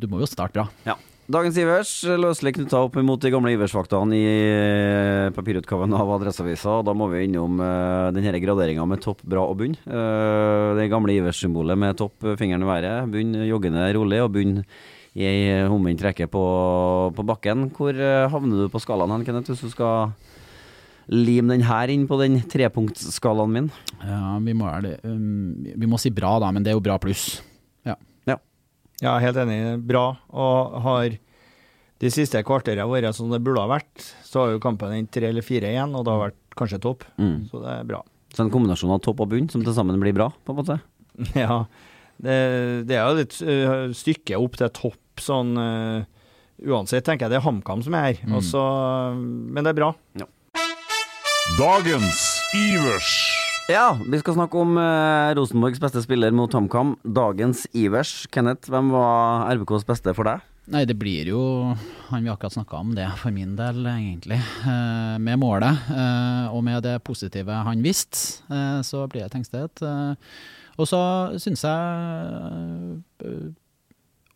du 0.00 0.08
må 0.10 0.22
jo 0.22 0.30
starte 0.30 0.56
bra. 0.56 0.68
Ja. 0.88 0.96
Dagens 1.24 1.56
Ivers 1.56 1.90
løselig 2.20 2.50
knytta 2.58 2.82
opp 2.84 2.98
mot 3.00 3.20
de 3.22 3.30
gamle 3.32 3.54
Ivers-faktaene 3.54 4.16
i 4.18 4.24
eh, 4.28 5.28
papirutgaven 5.32 5.94
av 5.96 6.10
Adresseavisa. 6.18 6.82
Da 6.84 6.92
må 6.92 7.06
vi 7.08 7.22
innom 7.24 7.62
uh, 7.64 8.10
denne 8.12 8.36
graderinga 8.42 8.84
med 8.84 9.00
topp, 9.00 9.22
bra 9.24 9.46
og 9.48 9.56
bunn. 9.62 9.72
Eh, 9.88 10.74
det 10.76 10.90
gamle 10.92 11.14
Ivers-symbolet 11.16 11.80
med 11.80 11.96
topp, 11.96 12.18
eh, 12.28 12.36
fingeren 12.36 12.66
i 12.66 12.68
været. 12.68 13.08
Bunn 13.14 13.32
joggende 13.48 13.86
rolig, 13.96 14.20
og 14.20 14.34
bunn 14.36 14.58
i 15.16 15.24
ei 15.24 15.40
omvendt 15.64 16.04
rekke 16.04 16.28
på, 16.28 16.44
på 17.16 17.26
bakken. 17.32 17.70
Hvor 17.72 17.96
eh, 17.96 18.28
havner 18.28 18.66
du 18.66 18.68
på 18.68 18.84
skalaen 18.84 19.16
hen, 19.16 19.24
Kenneth, 19.24 19.54
hvis 19.54 19.64
du 19.64 19.72
skal 19.72 20.12
lime 21.08 21.56
den 21.56 21.64
her 21.64 21.88
inn 21.88 22.04
på 22.10 22.20
den 22.20 22.42
trepunktsskalaen 22.52 23.56
min? 23.56 23.72
Ja, 24.04 24.36
vi 24.44 24.52
må, 24.52 24.68
er 24.68 24.84
det, 24.90 24.94
um, 25.08 25.56
vi 25.72 25.88
må 25.88 25.96
si 25.96 26.12
bra, 26.12 26.36
da, 26.44 26.52
men 26.52 26.68
det 26.68 26.74
er 26.74 26.76
jo 26.76 26.84
bra 26.84 27.00
pluss. 27.00 27.38
Ja. 27.88 27.96
Ja, 29.02 29.16
helt 29.18 29.38
enig. 29.42 29.58
Bra. 29.86 30.04
Og 30.30 30.78
har 30.84 31.16
de 32.04 32.12
siste 32.12 32.40
kvarterene 32.44 32.86
vært 32.90 33.16
som 33.16 33.32
det 33.32 33.40
burde 33.44 33.62
ha 33.64 33.70
vært, 33.70 34.08
så 34.26 34.42
har 34.42 34.54
jo 34.54 34.62
kampen 34.62 34.92
endt 34.92 35.12
tre 35.14 35.30
eller 35.30 35.44
fire 35.44 35.70
igjen, 35.72 35.94
og 35.96 36.04
det 36.04 36.12
har 36.12 36.26
vært 36.26 36.58
kanskje 36.58 36.82
topp. 36.84 37.06
Mm. 37.16 37.38
Så 37.50 37.62
det 37.62 37.72
er 37.72 37.88
bra. 37.88 38.02
Så 38.34 38.44
en 38.44 38.52
kombinasjon 38.52 38.92
av 38.94 39.02
topp 39.04 39.22
og 39.24 39.30
bunn 39.30 39.48
som 39.52 39.64
til 39.64 39.76
sammen 39.76 40.00
blir 40.02 40.16
bra, 40.16 40.30
på 40.44 40.54
en 40.54 40.62
måte? 40.62 40.80
Ja. 41.46 41.64
Det, 42.14 42.34
det 42.86 42.94
er 42.94 43.08
jo 43.08 43.18
litt 43.18 43.36
uh, 43.42 43.94
stykke 43.96 44.38
opp 44.38 44.54
til 44.60 44.70
topp 44.70 45.22
sånn 45.22 45.56
uh, 45.58 46.04
Uansett 46.62 47.02
tenker 47.02 47.26
jeg 47.26 47.34
det 47.34 47.40
er 47.40 47.42
HamKam 47.42 47.82
som 47.82 47.96
er 47.98 48.04
her. 48.06 48.20
Mm. 48.22 48.36
Også, 48.38 48.60
men 49.18 49.66
det 49.66 49.72
er 49.72 49.80
bra. 49.80 49.88
Dagens 51.58 52.20
Ivers. 52.54 53.10
Ja, 53.68 53.96
vi 53.98 54.20
skal 54.20 54.36
snakke 54.36 54.60
om 54.62 54.78
eh, 54.78 55.32
Rosenborgs 55.34 55.82
beste 55.82 56.02
spiller 56.04 56.32
mot 56.36 56.52
HamKam. 56.54 56.94
Dagens 57.02 57.64
Ivers. 57.74 58.28
Kenneth, 58.32 58.70
hvem 58.70 58.92
var 58.94 59.50
RBKs 59.56 59.86
beste 59.88 60.14
for 60.16 60.30
deg? 60.30 60.46
Nei, 60.72 60.84
det 60.88 60.96
blir 60.96 61.28
jo 61.28 61.40
Han 62.08 62.24
vi 62.24 62.30
akkurat 62.32 62.54
snakka 62.54 62.78
om 62.80 62.94
det, 62.96 63.06
for 63.20 63.34
min 63.34 63.52
del, 63.58 63.84
egentlig. 63.90 64.38
Eh, 64.64 65.16
med 65.20 65.40
målet, 65.40 65.88
eh, 65.92 66.46
og 66.54 66.62
med 66.64 66.84
det 66.86 66.98
positive 67.04 67.52
han 67.66 67.82
visste, 67.84 68.44
eh, 68.48 68.80
så 68.86 69.04
blir 69.10 69.24
det 69.24 69.32
Tengstedt. 69.34 69.82
Eh, 69.84 70.14
og 70.78 70.88
så 70.88 71.00
syns 71.42 71.64
jeg 71.64 72.96
eh, 73.24 73.50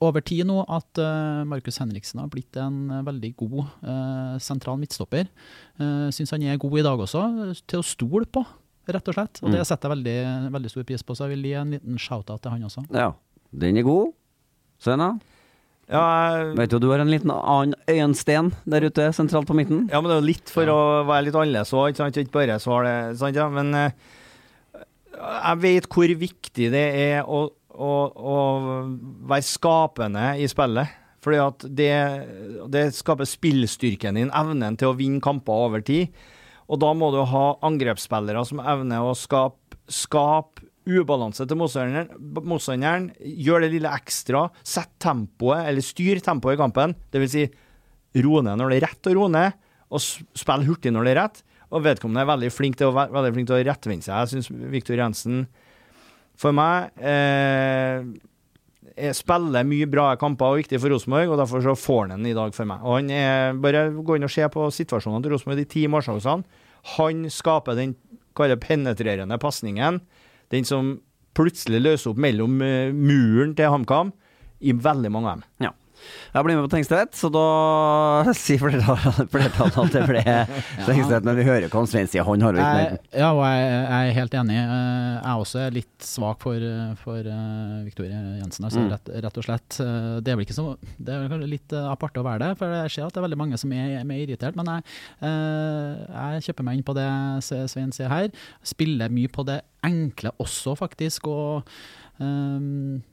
over 0.05 0.23
tid 0.23 0.47
nå 0.47 0.61
at 0.71 1.01
eh, 1.03 1.45
Markus 1.49 1.81
Henriksen 1.83 2.21
har 2.23 2.31
blitt 2.33 2.59
en 2.61 3.01
veldig 3.07 3.33
god 3.41 3.59
eh, 3.64 4.37
sentral 4.43 4.79
midtstopper. 4.81 5.27
Uh, 5.81 6.09
syns 6.14 6.33
han 6.35 6.45
er 6.47 6.61
god 6.61 6.79
i 6.79 6.85
dag 6.87 7.01
også, 7.03 7.25
til 7.67 7.83
å 7.83 7.87
stole 7.87 8.29
på, 8.31 8.45
rett 8.88 9.11
og 9.11 9.17
slett. 9.17 9.41
Og 9.43 9.55
det 9.55 9.64
setter 9.67 9.88
jeg 9.88 9.97
veldig, 9.97 10.19
veldig 10.55 10.73
stor 10.75 10.87
pris 10.88 11.05
på, 11.07 11.17
så 11.17 11.27
jeg 11.27 11.37
vil 11.37 11.51
gi 11.51 11.57
en 11.59 11.75
liten 11.77 11.99
shout-out 12.03 12.43
til 12.45 12.55
han 12.55 12.69
også. 12.69 12.85
Ja, 12.95 13.11
den 13.51 13.81
er 13.81 13.87
god. 13.87 14.14
Sønna, 14.83 15.17
Ja, 15.88 16.03
jeg- 16.37 16.57
vet 16.59 16.70
du 16.70 16.79
du 16.79 16.90
har 16.90 17.01
en 17.01 17.09
liten 17.11 17.31
annen 17.33 17.74
øyensten 17.88 18.53
der 18.68 18.85
ute 18.85 19.09
sentralt 19.16 19.46
på 19.48 19.57
midten? 19.57 19.88
ja, 19.88 20.01
men 20.01 20.11
det 20.11 20.16
er 20.18 20.20
jo 20.20 20.27
litt 20.29 20.51
for 20.53 20.66
å 20.68 21.07
være 21.09 21.24
litt 21.24 21.35
annerledes 21.35 21.72
òg, 21.72 21.88
ikke 21.92 22.03
sant? 22.03 22.16
Ikke 22.20 22.37
bare 22.37 22.59
så 22.61 22.74
har 22.77 22.85
det 22.85 23.18
sant, 23.18 23.35
ja. 23.37 23.48
Men 23.48 23.74
eh, 23.74 23.90
jeg 25.16 25.61
vet 25.64 25.88
hvor 25.88 26.12
viktig 26.20 26.70
det 26.74 26.85
er 26.94 27.22
å, 27.24 27.48
å, 27.72 27.92
å 28.14 28.37
være 29.29 29.46
skapende 29.48 30.27
i 30.38 30.46
spillet. 30.51 30.88
Fordi 31.24 31.38
at 31.42 31.64
det, 31.74 31.90
det 32.70 32.85
skaper 32.94 33.27
spillstyrken 33.27 34.14
din, 34.20 34.31
evnen 34.31 34.77
til 34.79 34.92
å 34.92 34.96
vinne 34.96 35.20
kamper 35.24 35.64
over 35.66 35.83
tid. 35.83 36.12
Og 36.68 36.79
da 36.79 36.92
må 36.94 37.09
du 37.11 37.22
ha 37.27 37.46
angrepsspillere 37.64 38.44
som 38.46 38.61
evner 38.61 39.03
å 39.03 39.16
skape, 39.18 39.57
skape 39.88 40.58
ubalanse 40.88 41.44
til 41.48 41.59
motstanderen. 41.61 43.11
Gjør 43.20 43.64
det 43.66 43.72
lille 43.77 43.92
ekstra. 43.94 44.46
Sett 44.66 44.94
tempoet, 45.03 45.66
eller 45.68 45.85
styr 45.85 46.20
tempoet 46.24 46.57
i 46.57 46.61
kampen. 46.62 46.94
Vil 47.14 47.29
si, 47.31 47.44
ro 48.24 48.40
ned 48.42 48.57
når 48.59 48.72
det 48.72 48.79
er 48.81 48.87
rett 48.88 49.11
å 49.11 49.14
roe 49.18 49.29
ned, 49.33 49.53
og 49.92 50.01
spill 50.03 50.64
hurtig 50.66 50.92
når 50.94 51.05
det 51.09 51.12
er 51.14 51.20
rett. 51.22 51.42
Og 51.68 51.83
vedkommende 51.85 52.22
er 52.24 52.31
veldig 52.33 52.48
flink 52.55 52.79
til 52.81 52.88
å, 52.88 52.94
ve- 52.96 53.11
veldig 53.12 53.44
å 53.53 53.61
rettvende 53.68 54.07
seg. 54.07 54.14
Jeg 54.24 54.33
syns 54.33 54.48
Viktor 54.72 54.96
Jensen, 54.96 55.42
for 56.38 56.55
meg, 56.57 56.90
eh, 56.96 58.01
er- 58.96 59.12
spiller 59.18 59.66
mye 59.68 59.87
bra 59.90 60.07
kamper 60.16 60.46
og 60.55 60.62
viktig 60.62 60.81
for 60.81 60.88
Rosenborg, 60.94 61.29
og 61.35 61.38
derfor 61.42 61.61
så 61.62 61.74
får 61.77 62.01
han 62.09 62.14
den 62.22 62.31
i 62.33 62.35
dag 62.38 62.55
for 62.57 62.64
meg. 62.64 62.81
Og 62.83 62.96
han 62.96 63.11
er, 63.11 63.53
Bare 63.61 63.90
gå 63.92 64.16
inn 64.16 64.24
og 64.24 64.31
se 64.33 64.48
på 64.48 64.64
situasjonene 64.72 65.22
til 65.22 65.33
Rosenborg, 65.37 65.61
de 65.61 65.64
ti 65.68 65.85
målsjansene. 65.87 66.44
Han 66.96 67.24
skaper 67.29 67.74
den 67.77 67.94
penetrerende 68.38 69.37
pasningen, 69.38 70.01
den 70.55 70.67
som 70.69 70.97
plutselig 71.39 71.81
løser 71.85 72.13
opp 72.13 72.23
mellom 72.23 72.63
eh, 72.65 72.95
muren 72.95 73.55
til 73.59 73.71
HamKam, 73.73 74.13
i 74.59 74.75
veldig 74.75 75.11
mange 75.15 75.31
av 75.31 75.39
dem. 75.39 75.45
Ja. 75.69 75.73
Jeg 76.35 76.45
blir 76.45 76.57
med 76.59 76.65
på 76.67 76.71
Tengstedt, 76.77 77.15
så 77.17 77.31
da 77.33 78.33
sier 78.37 78.61
flertallet 78.61 79.79
at 79.83 79.93
det 79.95 80.03
ble 80.09 80.23
Tengstedt. 80.89 81.25
Men 81.27 81.39
vi 81.39 81.47
hører 81.49 81.69
hva 81.73 81.83
Svein 81.89 82.09
sier, 82.11 82.25
han 82.29 82.45
har 82.45 82.55
jo 82.57 82.61
ikke 82.63 82.79
mer. 82.79 82.99
ja, 83.17 83.31
og 83.33 83.43
jeg, 83.47 83.65
jeg 83.73 84.11
er 84.13 84.17
helt 84.19 84.37
enig. 84.43 84.59
Eh, 84.59 85.09
Jeg 85.19 85.33
er 85.33 85.43
også 85.43 85.65
litt 85.75 86.07
svak 86.09 86.43
for, 86.45 86.67
for 87.03 87.19
eh, 87.33 87.77
Victoria 87.89 88.21
Jensen, 88.43 88.65
altså, 88.69 88.79
Mm. 88.79 88.91
rett, 88.93 89.09
rett 89.25 89.39
og 89.41 89.45
slett. 89.49 89.81
Eh, 89.83 90.21
Det 90.23 90.31
er 90.33 90.37
vel 90.39 90.45
ikke 90.47 90.55
så 90.59 90.67
Det 91.03 91.15
er 91.17 91.29
vel 91.33 91.47
litt 91.51 91.73
eh, 91.75 91.89
aparte 91.91 92.21
å 92.21 92.27
være 92.27 92.45
det, 92.45 92.51
for 92.61 92.71
jeg 92.77 92.93
ser 92.95 93.07
at 93.09 93.15
det 93.17 93.23
er 93.23 93.27
veldig 93.29 93.41
mange 93.41 93.59
som 93.59 93.73
er, 93.75 93.97
er 94.03 94.13
irritert. 94.23 94.55
Men 94.59 94.71
jeg, 94.75 94.85
eh, 95.27 96.05
jeg 96.35 96.47
kjøper 96.49 96.69
meg 96.69 96.79
inn 96.79 96.87
på 96.87 96.95
det 96.99 97.09
Svein 97.49 97.91
sier 97.97 98.13
her. 98.13 98.29
Spiller 98.63 99.11
mye 99.11 99.31
på 99.33 99.45
det 99.49 99.61
enkle 99.87 100.31
også, 100.43 100.77
faktisk. 100.79 101.27
Og 101.31 101.67
eh, 102.23 102.59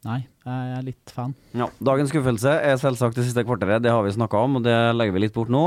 nei, 0.06 0.18
jeg 0.46 0.74
er 0.76 0.84
litt 0.86 1.14
fan. 1.14 1.34
Ja, 1.58 1.68
dagens 1.84 2.12
skuffelse 2.14 2.52
er 2.54 2.80
selvsagt 2.82 3.18
det 3.18 3.26
siste 3.28 3.44
kvarteret, 3.48 3.84
det 3.86 3.94
har 3.94 4.04
vi 4.06 4.14
snakka 4.16 4.42
om, 4.46 4.60
og 4.60 4.66
det 4.66 4.76
legger 4.98 5.16
vi 5.16 5.24
litt 5.24 5.36
bort 5.36 5.52
nå. 5.54 5.64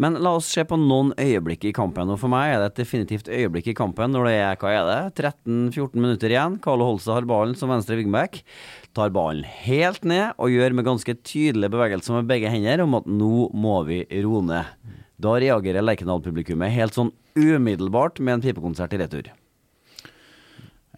Men 0.00 0.18
la 0.24 0.34
oss 0.38 0.50
se 0.52 0.64
på 0.68 0.78
noen 0.80 1.14
øyeblikk 1.20 1.68
i 1.68 1.74
kampen. 1.76 2.10
Og 2.12 2.20
for 2.22 2.32
meg 2.32 2.54
er 2.54 2.62
det 2.62 2.70
et 2.72 2.82
definitivt 2.82 3.30
øyeblikk 3.32 3.72
i 3.72 3.76
kampen 3.78 4.14
når 4.14 4.28
det 4.28 4.34
er, 4.36 4.60
hva 4.60 4.74
er 4.74 4.90
det, 4.90 5.00
13-14 5.24 5.96
minutter 5.96 6.34
igjen. 6.34 6.60
Carlo 6.64 6.90
Holse 6.90 7.14
har 7.14 7.28
ballen 7.28 7.56
som 7.58 7.72
venstre 7.72 7.98
wingback. 8.00 8.42
Tar 8.96 9.12
ballen 9.14 9.44
helt 9.64 10.06
ned 10.08 10.36
og 10.36 10.52
gjør 10.54 10.76
med 10.76 10.88
ganske 10.88 11.16
tydelige 11.22 11.72
bevegelser 11.74 12.18
med 12.18 12.30
begge 12.30 12.52
hender 12.52 12.84
om 12.84 13.00
at 13.00 13.08
nå 13.08 13.48
må 13.54 13.80
vi 13.88 14.04
roe 14.24 14.44
ned. 14.44 14.96
Da 15.18 15.34
reagerer 15.34 15.82
Lerkendal-publikummet 15.82 16.70
helt 16.76 16.94
sånn 16.94 17.10
umiddelbart 17.38 18.20
med 18.22 18.38
en 18.38 18.44
pipekonsert 18.44 18.94
i 18.94 19.00
retur. 19.02 19.30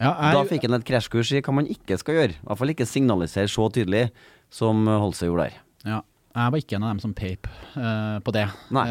Ja, 0.01 0.15
Da 0.33 0.45
fikk 0.49 0.65
han 0.65 0.79
et 0.79 0.87
krasjkurs 0.89 1.33
i 1.37 1.43
hva 1.45 1.53
man 1.53 1.69
ikke 1.69 1.99
skal 2.01 2.17
gjøre. 2.17 2.37
I 2.39 2.47
hvert 2.49 2.61
fall 2.63 2.73
ikke 2.73 2.89
signalisere 2.89 3.51
så 3.53 3.67
tydelig 3.73 4.07
som 4.53 4.89
Holse 4.89 5.29
gjorde 5.29 5.51
der. 5.51 5.59
Ja, 5.85 5.99
jeg 6.31 6.55
var 6.55 6.63
ikke 6.63 6.79
en 6.79 6.87
av 6.87 6.95
dem 6.95 7.03
som 7.03 7.13
peip 7.17 7.49
uh, 7.75 8.17
på 8.25 8.33
det. 8.35 8.47
Nei. 8.73 8.87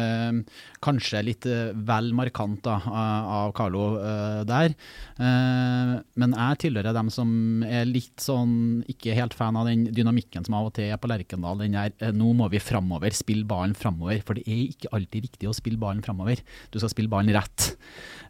Eh, 0.80 0.86
kanskje 0.86 1.22
litt 1.24 1.46
eh, 1.46 1.72
vel 1.74 2.12
markant 2.14 2.62
da, 2.64 2.80
av 2.80 3.28
av 3.40 3.52
Carlo 3.52 3.98
eh, 4.00 4.44
der. 4.48 4.74
Eh, 5.18 6.00
men 6.16 6.34
jeg 6.34 6.58
tilhører 6.64 6.94
dem 6.94 7.10
som 7.10 7.62
er 7.64 7.84
litt 7.86 8.20
sånn 8.20 8.82
ikke 8.88 9.14
helt 9.14 9.34
fan 9.34 9.56
av 9.56 9.66
den 9.68 9.86
dynamikken 9.92 10.44
som 10.44 10.54
av 10.54 10.70
og 10.70 10.74
til 10.74 10.90
er 10.90 10.98
på 11.00 11.08
Lerkendal. 11.10 11.60
Den 11.60 11.76
der 11.76 11.92
eh, 12.00 12.12
nå 12.12 12.32
må 12.36 12.48
vi 12.50 12.60
framover, 12.60 13.10
spille 13.12 13.44
ballen 13.44 13.74
framover. 13.74 14.22
For 14.24 14.34
det 14.34 14.46
er 14.46 14.70
ikke 14.70 14.92
alltid 14.96 15.28
riktig 15.28 15.50
å 15.50 15.56
spille 15.56 15.80
ballen 15.80 16.02
framover. 16.02 16.40
Du 16.72 16.80
skal 16.80 16.92
spille 16.92 17.12
ballen 17.12 17.32
rett. 17.34 17.74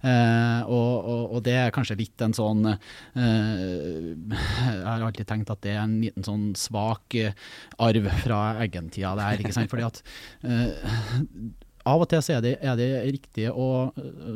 Eh, 0.03 0.61
og, 0.67 1.07
og, 1.07 1.25
og 1.37 1.47
det 1.47 1.57
er 1.61 1.75
kanskje 1.75 1.99
litt 2.01 2.23
en 2.25 2.33
sånn 2.33 2.65
eh, 2.71 2.77
Jeg 3.21 4.85
har 4.87 5.03
alltid 5.05 5.29
tenkt 5.29 5.51
at 5.53 5.61
det 5.63 5.75
er 5.77 5.83
en 5.85 5.99
liten 6.03 6.25
sånn 6.27 6.51
svak 6.59 7.15
eh, 7.21 7.37
arv 7.79 8.11
fra 8.25 8.45
Eggen-tida 8.65 9.15
der, 9.19 9.43
ikke 9.43 9.55
sant. 9.55 9.71
Fordi 9.71 9.87
at 9.87 10.01
eh, 10.43 10.95
av 11.89 12.03
og 12.03 12.09
til 12.11 12.23
så 12.25 12.37
er 12.37 12.43
det, 12.45 12.53
er 12.61 12.77
det 12.79 12.89
riktig 13.09 13.47
å 13.49 13.69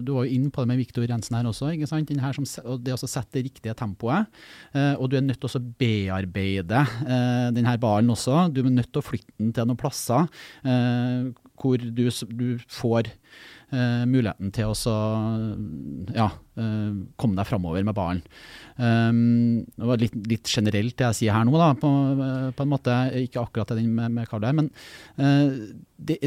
Du 0.05 0.15
var 0.15 0.25
jo 0.25 0.37
inne 0.37 0.51
på 0.53 0.63
det 0.63 0.71
med 0.71 0.81
Viktor 0.81 1.05
Jensen 1.05 1.37
her 1.37 1.49
også. 1.49 1.73
ikke 1.75 1.89
sant? 1.91 2.13
Her 2.25 2.37
som, 2.37 2.47
og 2.65 2.85
det 2.85 2.95
å 2.97 3.01
sette 3.01 3.37
det 3.37 3.45
riktige 3.49 3.75
tempoet. 3.77 4.31
Eh, 4.73 4.95
og 4.97 5.11
du 5.11 5.19
er 5.19 5.25
nødt 5.27 5.43
til 5.43 5.51
å 5.51 5.65
bearbeide 5.81 6.85
eh, 7.05 7.49
den 7.57 7.69
her 7.69 7.81
ballen 7.83 8.13
også. 8.15 8.47
Du 8.55 8.63
er 8.63 8.71
nødt 8.73 8.93
til 8.93 9.03
å 9.03 9.07
flytte 9.07 9.37
den 9.41 9.53
til 9.57 9.69
noen 9.69 9.81
plasser 9.81 10.29
eh, 10.65 11.33
hvor 11.61 11.79
du, 11.79 12.07
du 12.09 12.49
får 12.73 13.11
eh, 13.11 14.03
muligheten 14.09 14.53
til 14.55 14.73
å 14.73 14.97
ja, 16.15 16.31
komme 16.55 17.39
deg 17.39 17.49
framover 17.49 17.87
med 17.87 17.97
ballen. 17.97 18.23
Um, 18.75 19.63
det 19.77 19.87
var 19.87 20.01
litt, 20.03 20.15
litt 20.27 20.51
generelt 20.51 20.97
det 20.99 21.07
jeg 21.13 21.19
sier 21.21 21.37
her 21.37 21.47
nå, 21.47 21.55
da, 21.61 21.73
på, 21.79 21.91
på 22.57 22.67
en 22.67 22.73
måte. 22.73 22.97
Ikke 23.23 23.43
akkurat 23.45 23.71
det 23.71 23.81
den 23.83 23.93
med, 23.95 24.15
med 24.17 24.31
Karl 24.31 24.43
der, 24.43 24.57
men 24.57 24.71
eh, 25.19 25.75
det, 25.97 26.19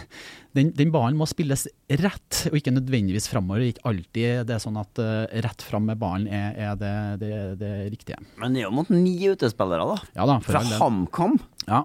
den, 0.56 0.70
den 0.76 0.92
ballen 0.94 1.16
må 1.18 1.26
spilles 1.28 1.66
rett, 1.88 2.44
og 2.50 2.58
ikke 2.58 2.74
nødvendigvis 2.74 3.28
framover. 3.32 3.64
Ikke 3.70 3.86
alltid 3.88 4.44
det 4.48 4.56
er 4.56 4.62
sånn 4.62 4.78
at 4.80 5.00
eh, 5.02 5.40
rett 5.46 5.64
fram 5.64 5.88
med 5.90 6.00
ballen 6.00 6.28
er, 6.28 6.52
er 6.68 6.78
det, 6.80 6.94
det, 7.24 7.32
det 7.62 7.72
riktige. 7.94 8.20
Men 8.40 8.54
det 8.54 8.62
er 8.64 8.68
jo 8.68 8.76
mot 8.76 8.92
ni 8.92 9.16
utespillere, 9.32 9.88
da. 9.94 10.14
Ja 10.20 10.28
da, 10.30 10.38
Fra. 10.44 10.62
HamKam. 10.78 11.38
Ja, 11.64 11.80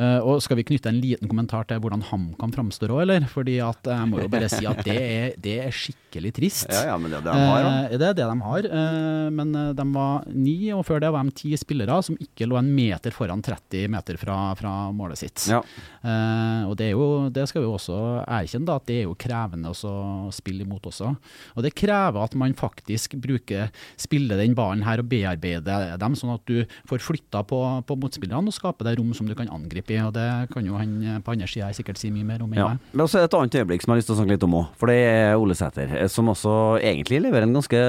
eh, 0.00 0.18
og 0.24 0.40
skal 0.40 0.56
vi 0.56 0.64
knytte 0.70 0.88
en 0.88 1.00
liten 1.02 1.28
kommentar 1.28 1.66
til 1.68 1.80
hvordan 1.84 2.06
HamKam 2.08 2.54
framstår 2.54 2.94
òg, 2.94 3.02
eller? 3.04 3.28
Fordi 3.28 3.58
at 3.60 3.90
jeg 3.92 4.08
må 4.08 4.22
jo 4.22 4.30
bare 4.32 4.48
si 4.52 4.64
at 4.68 4.80
det 4.86 4.96
er, 4.98 5.34
det 5.36 5.58
er 5.66 5.74
skikkelig 5.74 6.32
trist. 6.38 6.72
Ja, 6.72 6.94
ja, 6.94 6.96
men 7.00 7.12
det 7.12 7.20
det 7.26 7.34
de 7.38 7.46
har, 7.48 7.62
da. 7.66 7.72
Eh, 7.88 7.96
det 7.98 8.08
er 8.10 8.16
det 8.18 8.26
de 8.28 8.36
har, 8.48 8.68
eh, 8.68 9.28
men 9.38 9.54
eh, 9.54 9.72
de 9.78 9.86
var 9.94 10.26
ni, 10.34 10.56
og 10.74 10.84
før 10.88 11.00
det 11.04 11.12
var 11.14 11.24
de 11.28 11.34
ti 11.38 11.52
spillere 11.60 11.98
som 12.04 12.18
ikke 12.20 12.48
lå 12.50 12.58
en 12.60 12.70
meter 12.74 13.14
foran 13.14 13.42
30 13.44 13.88
meter 13.94 14.18
fra, 14.20 14.38
fra 14.58 14.74
målet 14.92 15.18
sitt. 15.22 15.46
Ja. 15.50 15.62
Eh, 16.02 16.62
og 16.68 16.76
det, 16.78 16.90
er 16.90 16.94
jo, 16.96 17.28
det 17.34 17.46
skal 17.50 17.64
vi 17.64 17.70
også 17.70 17.98
erkjenne, 18.26 18.66
da, 18.68 18.76
at 18.80 18.86
det 18.88 19.00
er 19.02 19.06
jo 19.08 19.16
krevende 19.18 19.72
også 19.72 19.88
å 20.28 20.32
spille 20.34 20.64
imot 20.66 20.86
også. 20.90 21.10
Og 21.56 21.64
det 21.66 21.74
krever 21.78 22.20
at 22.24 22.34
man 22.38 22.54
faktisk 22.58 23.16
bruker, 23.22 23.70
spiller 24.00 24.40
den 24.40 24.54
ballen 24.58 24.84
her 24.86 25.02
og 25.02 25.08
bearbeider 25.10 25.96
dem, 26.00 26.16
sånn 26.18 26.34
at 26.36 26.44
du 26.48 26.62
får 26.88 27.02
flytta 27.04 27.42
på, 27.48 27.60
på 27.88 27.96
motspillerne 28.00 28.48
og 28.50 28.56
skaper 28.56 28.88
deg 28.90 28.98
rom 29.00 29.12
som 29.16 29.28
du 29.28 29.34
kan 29.38 29.50
angripe 29.54 29.94
i. 29.94 30.00
og 30.04 30.14
Det 30.16 30.28
kan 30.52 30.66
jo 30.66 30.78
han 30.78 31.22
på 31.24 31.34
andre 31.34 31.48
sida 31.50 31.70
sikkert 31.76 32.00
si 32.00 32.10
mye 32.14 32.26
mer 32.26 32.42
om 32.44 32.52
enn 32.52 32.58
Ja. 32.58 32.68
meg. 32.74 32.78
Men 32.92 33.04
også 33.06 33.22
et 33.24 33.34
annet 33.38 33.54
øyeblikk 33.60 33.82
som 33.84 33.92
jeg 33.92 33.96
har 33.96 34.00
lyst 34.02 34.08
til 34.10 34.16
å 34.16 34.18
snakke 34.22 34.34
litt 34.36 34.46
om 34.48 34.56
òg. 34.60 34.66
For 34.80 34.90
det 34.90 34.96
er 35.06 35.36
Ole 35.38 35.54
Sæter, 35.58 35.92
som 36.10 36.30
også 36.32 36.54
egentlig 36.82 37.20
leverer 37.28 37.46
en 37.46 37.56
ganske 37.56 37.80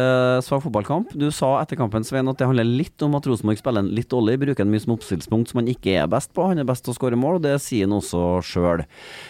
svak 0.45 0.61
fotballkamp. 0.65 1.13
Du 1.17 1.27
sa 1.33 1.55
etter 1.61 1.79
kampen, 1.79 2.05
Svein, 2.07 2.27
at 2.29 2.39
det 2.39 2.47
handler 2.49 2.67
litt 2.67 3.01
om 3.05 3.15
at 3.17 3.27
Rosenborg 3.29 3.59
spiller 3.59 3.83
en 3.85 3.91
litt 3.95 4.09
dårlig, 4.11 4.37
bruker 4.43 4.65
en 4.65 4.71
mye 4.71 4.83
som 4.83 4.93
oppstillspunkt 4.95 5.51
som 5.51 5.61
han 5.61 5.71
ikke 5.71 5.95
er 6.01 6.09
best 6.11 6.33
på. 6.35 6.45
Han 6.51 6.61
er 6.61 6.67
best 6.67 6.85
til 6.85 6.93
å 6.93 6.97
skåre 6.97 7.19
mål, 7.19 7.39
og 7.39 7.45
det 7.47 7.55
sier 7.63 7.87
han 7.87 7.97
også 7.97 8.23
sjøl. 8.45 8.85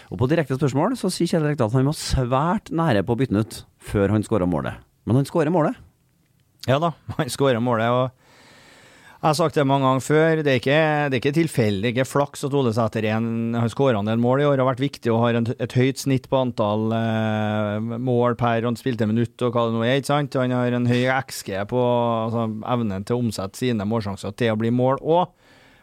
Og 0.10 0.22
på 0.22 0.30
direkte 0.32 0.58
spørsmål 0.60 0.98
så 1.00 1.12
sier 1.13 1.32
Kjell 1.32 1.48
Rekdal 1.48 1.72
at 1.72 1.78
han 1.80 1.89
var 1.89 2.00
svært 2.00 2.74
nære 2.76 3.06
på 3.06 3.15
å 3.15 3.22
bytte 3.22 3.36
den 3.38 3.45
ut 3.45 3.62
før 3.91 4.15
han 4.15 4.26
skåra 4.26 4.50
målet. 4.50 4.82
Men 5.08 5.22
han 5.22 5.30
skårer 5.30 5.54
målet. 5.54 5.78
Ja 6.67 6.82
da, 6.82 6.91
han 7.19 7.32
skårer 7.32 7.63
målet. 7.63 7.93
og 7.93 8.18
jeg 9.19 9.27
har 9.27 9.36
sagt 9.36 9.58
det 9.60 9.65
mange 9.67 9.84
ganger 9.84 10.03
før, 10.05 10.41
det 10.47 10.51
er 10.51 10.60
ikke, 10.62 10.75
det 11.12 11.17
er 11.17 11.19
ikke 11.19 11.36
tilfeldig, 11.36 11.89
ikke 11.91 12.05
flaks 12.08 12.45
at 12.47 12.53
Ole 12.55 12.71
Sæter 12.71 13.03
er 13.03 13.17
har 13.60 13.71
skåra 13.73 13.99
en 13.99 14.08
del 14.08 14.21
mål 14.23 14.39
i 14.39 14.45
år. 14.47 14.55
Det 14.55 14.63
har 14.63 14.69
vært 14.69 14.84
viktig 14.86 15.12
og 15.12 15.19
har 15.25 15.39
et 15.51 15.75
høyt 15.75 15.99
snitt 15.99 16.29
på 16.32 16.39
antall 16.39 16.86
eh, 16.95 17.99
mål 17.99 18.38
per 18.39 18.63
han 18.63 18.79
spilte 18.79 19.10
minutt 19.10 19.43
og 19.43 19.51
hva 19.51 19.65
det 19.67 19.75
nå 19.75 19.84
er. 19.84 19.99
ikke 19.99 20.12
sant? 20.13 20.39
Han 20.39 20.55
har 20.55 20.71
en 20.71 20.88
høy 20.88 21.03
XG 21.17 21.51
på 21.67 21.84
altså, 21.84 22.47
evnen 22.71 23.03
til 23.03 23.19
å 23.19 23.25
omsette 23.25 23.60
sine 23.60 23.89
målsjanser 23.91 24.39
til 24.39 24.55
å 24.55 24.62
bli 24.63 24.71
mål 24.71 25.03
òg. 25.03 25.36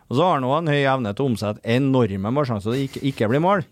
Og 0.07 0.17
så 0.17 0.25
har 0.25 0.39
han 0.39 0.49
òg 0.49 0.57
en 0.63 0.73
høy 0.73 0.81
evne 0.95 1.13
til 1.13 1.27
å 1.27 1.31
omsette 1.35 1.77
enorme 1.77 2.33
målsjanser 2.41 2.73
det 2.73 2.89
ikke, 2.89 3.05
ikke 3.13 3.33
blir 3.35 3.45
mål. 3.45 3.69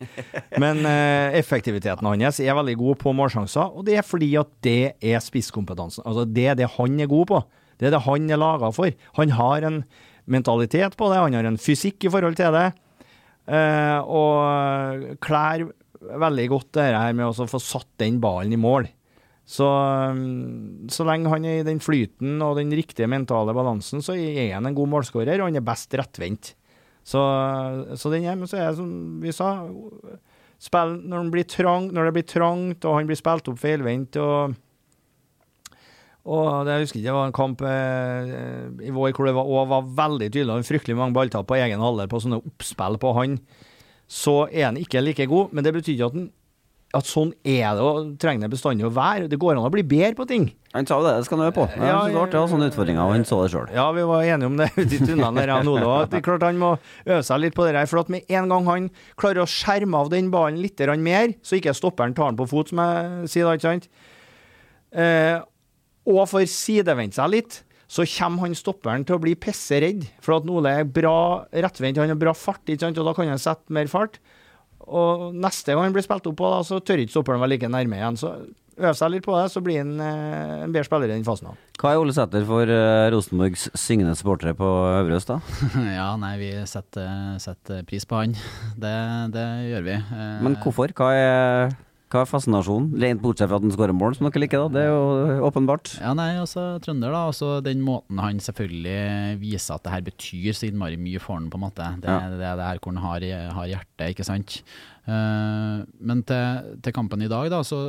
Men 0.60 0.84
eh, 0.84 1.40
effektiviteten 1.40 2.12
hans 2.12 2.44
er 2.44 2.60
veldig 2.60 2.76
god 2.84 3.00
på 3.00 3.16
målsjanser, 3.16 3.72
og 3.72 3.88
det 3.88 3.96
er 3.96 4.04
fordi 4.04 4.34
at 4.44 4.56
det 4.66 4.80
er 5.00 5.24
spisskompetansen. 5.24 6.04
Altså 6.04 6.28
Det 6.28 6.50
er 6.52 6.58
det 6.60 6.74
han 6.76 7.00
er 7.00 7.08
god 7.08 7.30
på. 7.32 7.46
Det 7.78 7.88
er 7.88 7.94
det 7.96 8.04
han 8.06 8.30
er 8.30 8.40
laga 8.40 8.70
for. 8.74 8.90
Han 9.18 9.34
har 9.38 9.68
en 9.68 9.82
mentalitet 10.30 10.96
på 10.96 11.10
det, 11.12 11.20
han 11.20 11.36
har 11.36 11.48
en 11.48 11.60
fysikk 11.60 12.06
i 12.06 12.12
forhold 12.12 12.38
til 12.38 12.54
det, 12.54 12.68
eh, 13.52 13.98
og 14.00 15.16
klær 15.24 15.66
veldig 16.04 16.46
godt 16.52 16.70
det 16.78 16.90
her 16.92 17.16
med 17.16 17.28
å 17.28 17.48
få 17.48 17.60
satt 17.62 17.90
den 18.00 18.20
ballen 18.22 18.54
i 18.56 18.60
mål. 18.60 18.88
Så, 19.44 19.66
mm, 20.16 20.88
så 20.88 21.04
lenge 21.04 21.28
han 21.28 21.44
er 21.44 21.60
i 21.60 21.66
den 21.66 21.80
flyten 21.84 22.40
og 22.44 22.56
den 22.56 22.72
riktige 22.72 23.08
mentale 23.10 23.52
balansen, 23.56 24.00
så 24.04 24.16
er 24.16 24.54
han 24.54 24.70
en 24.70 24.76
god 24.76 24.92
målskårer, 24.94 25.40
og 25.40 25.50
han 25.50 25.60
er 25.60 25.66
best 25.66 25.92
rettvendt. 26.00 26.54
Så, 27.04 27.20
så 28.00 28.12
den 28.12 28.24
er, 28.24 28.38
men 28.40 28.48
så 28.48 28.62
er 28.62 28.76
som 28.78 28.88
vi 29.20 29.32
sa, 29.36 29.50
spill 30.62 30.96
når, 31.04 31.28
når 31.28 32.08
det 32.08 32.14
blir 32.16 32.28
trangt, 32.30 32.86
og 32.88 32.96
han 32.96 33.10
blir 33.10 33.20
spilt 33.20 33.50
opp 33.52 33.60
feilvendt, 33.60 34.16
og 34.16 34.56
og 36.24 36.64
det, 36.64 36.72
jeg 36.78 36.86
husker 36.86 36.98
ikke, 37.00 37.08
det 37.10 37.16
var 37.18 37.26
en 37.28 37.36
kamp 37.36 37.64
eh, 37.68 38.30
i 38.88 38.92
vår 38.96 39.12
hvor 39.16 39.28
det 39.28 39.34
var, 39.36 39.44
og 39.50 39.68
var 39.74 39.90
veldig 39.98 40.30
tydelig. 40.32 40.48
Var 40.54 40.68
fryktelig 40.70 40.96
mange 40.96 41.16
balltap 41.16 41.44
på 41.50 41.58
egen 41.60 41.82
alder 41.84 42.08
på 42.08 42.22
sånne 42.24 42.38
oppspill 42.40 42.96
på 43.02 43.12
han. 43.18 43.36
Så 44.08 44.38
er 44.52 44.70
han 44.70 44.80
ikke 44.80 45.02
like 45.04 45.26
god, 45.28 45.52
men 45.52 45.64
det 45.66 45.74
betyr 45.76 45.94
ikke 45.98 46.08
at, 46.08 46.24
at 47.00 47.08
sånn 47.10 47.32
er 47.44 47.76
det 47.76 47.84
og 47.84 48.10
trenger 48.22 48.46
det 48.46 48.54
bestandig 48.54 48.86
å 48.88 48.92
være. 48.96 49.28
Det 49.32 49.38
går 49.42 49.56
an 49.58 49.68
å 49.68 49.72
bli 49.74 49.84
bedre 49.84 50.14
på 50.16 50.26
ting. 50.30 50.48
Han 50.74 50.88
sa 50.88 50.96
jo 50.98 51.04
det, 51.06 51.12
det 51.20 51.26
skal 51.28 51.38
han 51.42 51.46
øve 51.50 51.54
på. 51.56 51.64
Jeg 51.70 51.80
Ja, 51.84 52.00
synes 52.00 52.08
det 52.08 52.16
var 52.18 52.26
artig 52.26 52.38
å 52.38 52.42
ha 52.44 52.50
sånne 52.54 52.68
utfordringer, 52.72 53.02
og 53.04 53.12
han 53.14 53.24
så 53.28 53.38
det 53.44 53.50
sjøl. 53.52 53.68
Ja, 53.76 53.86
vi 53.94 54.04
var 54.08 54.24
enige 54.26 54.48
om 54.50 54.56
det 54.60 54.68
ute 54.80 54.88
i 54.96 55.00
tunnelen 55.04 55.38
der, 55.40 55.52
han 55.54 55.70
Ole. 55.70 55.84
og 55.86 56.08
Det 56.12 56.18
er 56.22 56.26
klart 56.26 56.46
han 56.48 56.58
må 56.60 56.72
øve 57.04 57.20
seg 57.28 57.42
litt 57.44 57.54
på 57.56 57.66
det 57.68 57.76
der. 57.76 57.88
For 57.90 58.00
at 58.00 58.12
med 58.16 58.24
en 58.32 58.48
gang 58.52 58.68
han 58.72 58.88
klarer 59.20 59.44
å 59.44 59.48
skjerme 59.50 60.00
av 60.00 60.12
den 60.14 60.32
ballen 60.34 60.60
litt 60.64 60.80
mer, 61.04 61.36
så 61.44 61.60
ikke 61.60 61.76
stopperen 61.76 62.16
tar 62.16 62.32
den 62.32 62.40
på 62.40 62.48
fot, 62.48 62.72
som 62.72 62.80
jeg 62.80 63.32
sier 63.34 63.44
da, 63.48 63.54
ikke 63.60 63.68
sant. 63.74 63.88
Eh, 64.94 65.38
og 66.08 66.24
får 66.28 66.48
sidevendt 66.52 67.16
seg 67.16 67.30
litt, 67.32 67.60
så 67.94 68.04
kommer 68.16 68.46
han 68.48 68.56
stopperen 68.58 69.04
til 69.06 69.18
å 69.18 69.22
bli 69.22 69.34
pisseredd. 69.38 70.06
For 70.24 70.38
at 70.38 70.48
Ole 70.50 70.72
er 70.80 70.88
bra 70.88 71.44
rettvendt, 71.52 72.00
han 72.00 72.10
har 72.12 72.18
bra 72.20 72.32
fart, 72.36 72.64
ikke 72.66 72.86
sant? 72.86 72.98
og 72.98 73.06
da 73.08 73.14
kan 73.16 73.30
han 73.30 73.40
sette 73.40 73.72
mer 73.72 73.88
fart. 73.92 74.18
Og 74.84 75.30
neste 75.36 75.72
gang 75.72 75.86
han 75.86 75.94
blir 75.94 76.04
spilt 76.04 76.26
opp 76.28 76.36
på, 76.40 76.50
da, 76.52 76.60
så 76.66 76.80
tør 76.84 77.04
ikke 77.04 77.14
stopperen 77.14 77.40
være 77.40 77.54
like 77.54 77.70
nærme 77.72 77.96
igjen. 78.00 78.18
Så 78.20 78.32
øver 78.74 78.96
seg 78.98 79.12
litt 79.14 79.24
på 79.24 79.36
det, 79.38 79.46
så 79.52 79.62
blir 79.64 79.78
han 79.80 79.92
eh, 80.02 80.64
en 80.64 80.74
bedre 80.74 80.88
spiller 80.88 81.12
i 81.12 81.14
den 81.14 81.24
fasen. 81.24 81.52
Av. 81.52 81.60
Hva 81.80 81.92
er 81.94 82.00
Ole 82.02 82.16
Sæter 82.16 82.44
for 82.48 82.72
eh, 82.74 83.06
Rosenborgs 83.14 83.68
syngende 83.78 84.16
supportere 84.18 84.56
på 84.58 84.66
Øvre 84.90 85.20
Øst, 85.20 85.30
da? 85.30 85.38
ja, 86.00 86.08
nei, 86.20 86.34
vi 86.42 86.50
setter, 86.68 87.38
setter 87.44 87.84
pris 87.88 88.04
på 88.10 88.18
han. 88.20 88.34
Det, 88.84 88.94
det 89.36 89.46
gjør 89.70 89.86
vi. 89.88 89.96
Eh, 90.02 90.38
Men 90.44 90.58
hvorfor? 90.64 90.92
Hva 90.98 91.12
er, 91.16 91.76
hva 92.14 92.22
er 92.22 92.30
fascinasjonen? 92.30 92.92
Rent 93.02 93.22
bortsett 93.22 93.50
fra 93.50 93.58
at 93.58 93.64
han 93.66 93.74
skårer 93.74 93.96
mål, 93.96 94.14
som 94.16 94.28
dere 94.28 94.40
liker, 94.44 94.62
da. 94.64 94.72
Det 94.76 94.82
er 94.86 94.92
jo 94.92 95.48
åpenbart. 95.48 95.96
Ja, 95.98 96.12
nei, 96.16 96.30
altså 96.38 96.66
trønder, 96.84 97.10
da. 97.14 97.24
Altså 97.32 97.48
den 97.66 97.82
måten 97.84 98.22
han 98.22 98.38
selvfølgelig 98.42 99.40
viser 99.42 99.74
at 99.76 99.84
det 99.86 99.92
her 99.96 100.06
betyr 100.06 100.54
så 100.54 100.68
innmari 100.70 100.98
mye 101.00 101.22
for 101.22 101.36
han, 101.38 101.50
på 101.52 101.58
en 101.58 101.66
måte. 101.66 101.90
Det 102.00 102.08
er 102.10 102.14
Ja. 102.14 102.30
det, 102.30 102.38
det 102.62 102.68
her 102.70 102.78
hvor 102.80 102.94
han 102.94 103.02
har, 103.02 103.26
har 103.58 103.70
hjertet, 103.74 104.06
ikke 104.14 104.26
sant. 104.30 104.60
Uh, 105.04 105.82
men 106.00 106.22
til, 106.24 106.78
til 106.86 106.96
kampen 106.96 107.22
i 107.26 107.28
dag, 107.28 107.50
da, 107.52 107.60
så, 107.66 107.82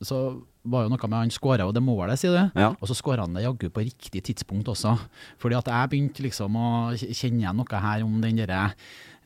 så 0.00 0.22
var 0.62 0.84
jo 0.86 0.92
noe 0.92 1.08
med 1.10 1.18
han 1.18 1.32
skåra 1.34 1.66
jo 1.66 1.74
det 1.74 1.82
målet, 1.82 2.20
sier 2.20 2.36
du. 2.36 2.60
Ja. 2.60 2.70
Og 2.78 2.88
så 2.90 2.94
skåra 2.96 3.26
han 3.26 3.34
det 3.34 3.42
jaggu 3.44 3.66
på 3.74 3.82
riktig 3.84 4.22
tidspunkt 4.28 4.70
også. 4.70 4.94
Fordi 5.42 5.58
at 5.58 5.70
jeg 5.72 5.90
begynte 5.92 6.22
liksom 6.24 6.54
å 6.58 6.68
kjenne 6.94 7.54
noe 7.58 7.82
her 7.86 8.04
om 8.06 8.20
den 8.22 8.38
derre 8.44 8.68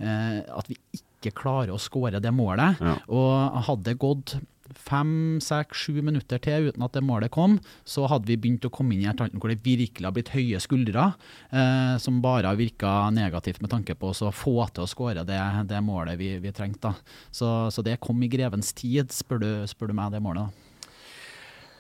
uh, 0.01 0.41
At 0.57 0.73
vi 0.73 0.79
ikke 0.97 1.05
klarer 1.35 1.75
å 1.75 1.81
skåre 1.81 2.21
det 2.23 2.35
målet. 2.35 2.81
Ja. 2.83 2.99
Og 3.09 3.65
hadde 3.69 3.91
det 3.91 3.99
gått 4.03 4.37
fem, 4.77 5.39
seks, 5.43 5.87
sju 5.87 6.01
minutter 6.05 6.41
til 6.43 6.71
uten 6.71 6.85
at 6.85 6.97
det 6.97 7.05
målet 7.07 7.33
kom, 7.35 7.57
så 7.89 8.07
hadde 8.11 8.29
vi 8.31 8.39
begynt 8.41 8.67
å 8.67 8.73
komme 8.75 8.97
inn 8.97 9.05
i 9.05 9.09
et 9.11 9.23
annet 9.23 9.39
hvor 9.41 9.53
det 9.53 9.63
virkelig 9.65 10.07
har 10.07 10.15
blitt 10.17 10.33
høye 10.35 10.61
skuldre, 10.63 11.09
eh, 11.51 11.95
som 12.03 12.21
bare 12.25 12.51
har 12.51 12.59
virka 12.59 12.93
negativt 13.15 13.63
med 13.63 13.73
tanke 13.73 13.97
på 13.99 14.13
å 14.13 14.35
få 14.35 14.57
til 14.75 14.87
å 14.87 14.91
skåre 14.91 15.27
det, 15.29 15.41
det 15.71 15.83
målet 15.85 16.19
vi, 16.21 16.35
vi 16.43 16.55
trengte. 16.57 16.97
Så, 17.31 17.71
så 17.73 17.85
det 17.87 18.01
kom 18.03 18.23
i 18.23 18.31
grevens 18.33 18.75
tid, 18.77 19.15
spør 19.15 19.43
du, 19.43 19.51
spør 19.71 19.93
du 19.93 19.99
meg, 19.99 20.15
det 20.15 20.23
målet. 20.25 20.47
da. 20.47 20.66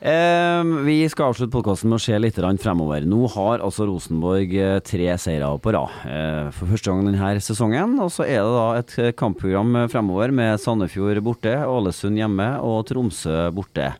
Eh, 0.01 0.65
vi 0.85 1.09
skal 1.09 1.31
avslutte 1.31 1.55
podkasten 1.55 1.89
med 1.89 1.97
å 1.97 2.05
se 2.05 2.19
litt 2.21 2.37
fremover. 2.61 3.07
Nå 3.09 3.31
har 3.33 3.65
altså 3.65 3.87
Rosenborg 3.89 4.53
eh, 4.53 4.81
tre 4.85 5.09
seire 5.17 5.49
på 5.57 5.73
rad 5.73 5.95
eh, 6.05 6.51
for 6.53 6.69
første 6.69 6.93
gang 6.93 7.07
denne 7.09 7.41
sesongen. 7.41 7.97
Og 8.05 8.13
så 8.13 8.27
er 8.27 8.43
det 8.45 8.57
da 8.59 8.67
et 8.77 9.17
kampprogram 9.17 9.87
fremover 9.89 10.35
med 10.37 10.61
Sandefjord 10.61 11.23
borte, 11.25 11.57
Ålesund 11.65 12.21
hjemme 12.21 12.51
og 12.61 12.85
Tromsø 12.91 13.49
borte. 13.57 13.95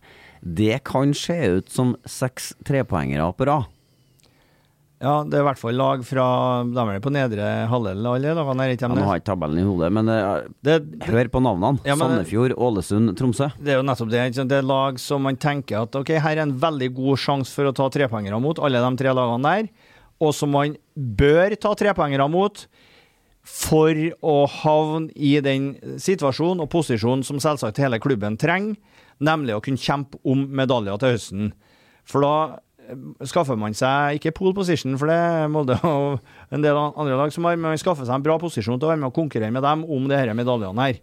Det 0.45 0.83
kan 0.85 1.17
se 1.17 1.39
ut 1.57 1.73
som 1.73 1.97
seks 2.05 2.53
trepoengere 2.67 3.33
på 3.33 3.49
rad. 3.49 3.73
Ja, 4.97 5.19
det 5.29 5.37
er 5.37 5.43
i 5.43 5.47
hvert 5.51 5.61
fall 5.61 5.77
lag 5.77 6.01
fra 6.09 6.27
De 6.65 6.81
er 6.81 7.03
på 7.05 7.11
nedre 7.13 7.49
halvdel, 7.69 8.07
alle 8.09 8.33
lagene 8.33 8.65
her, 8.65 8.95
nå 8.97 9.05
har 9.05 9.21
ikke 9.21 9.29
tabellen 9.29 9.61
i 9.61 9.67
hodet, 9.67 9.91
men 9.93 10.09
eh, 10.09 10.47
det? 10.65 10.77
hør 11.05 11.29
på 11.35 11.43
navnene. 11.45 11.85
Ja, 11.85 11.99
Sandefjord, 12.01 12.55
Ålesund, 12.57 13.13
Tromsø. 13.19 13.51
Det 13.61 13.75
er 13.75 13.81
jo 13.83 13.85
nettopp 13.85 14.15
det. 14.15 14.25
Det 14.39 14.57
er 14.57 14.65
lag 14.65 15.01
som 15.03 15.27
man 15.29 15.37
tenker 15.37 15.85
at 15.85 16.01
ok, 16.01 16.15
her 16.25 16.39
er 16.39 16.47
en 16.47 16.57
veldig 16.63 16.89
god 16.97 17.21
sjanse 17.21 17.53
for 17.53 17.69
å 17.69 17.75
ta 17.77 17.91
trepoengere 17.93 18.41
mot, 18.41 18.61
alle 18.65 18.81
de 18.81 19.03
tre 19.03 19.13
lagene 19.17 19.53
der. 19.53 19.71
Og 20.25 20.33
som 20.33 20.55
man 20.57 20.79
bør 20.97 21.59
ta 21.61 21.75
trepoengere 21.77 22.31
mot 22.33 22.65
for 23.47 24.01
å 24.27 24.37
havne 24.63 25.13
i 25.13 25.37
den 25.45 25.75
situasjonen 26.03 26.65
og 26.65 26.73
posisjonen 26.73 27.23
som 27.27 27.39
selvsagt 27.43 27.79
hele 27.85 28.01
klubben 28.03 28.41
trenger, 28.41 28.81
nemlig 29.23 29.55
å 29.57 29.63
kunne 29.65 29.81
kjempe 29.81 30.19
om 30.25 30.49
medaljer 30.57 30.99
til 31.01 31.15
høsten. 31.15 31.53
For 32.07 32.25
da 32.25 32.37
skaffer 33.27 33.59
man 33.59 33.75
seg 33.77 34.18
ikke 34.18 34.35
pole 34.37 34.55
position, 34.57 34.96
for 35.01 35.11
det 35.11 35.16
er 35.16 35.53
Molde 35.53 35.77
og 35.87 36.18
en 36.55 36.64
del 36.64 36.79
andre 36.79 37.18
lag 37.18 37.33
som 37.35 37.46
har, 37.49 37.59
men 37.59 37.72
man 37.75 37.81
skaffer 37.81 38.07
seg 38.07 38.18
en 38.18 38.27
bra 38.27 38.38
posisjon 38.42 38.79
til 38.79 38.88
å 38.88 38.92
være 38.92 39.03
med 39.03 39.11
og 39.11 39.16
konkurrere 39.16 39.55
med 39.55 39.64
dem 39.66 39.85
om 39.85 40.11
disse 40.11 40.37
medaljene 40.38 40.88
her. 40.88 41.01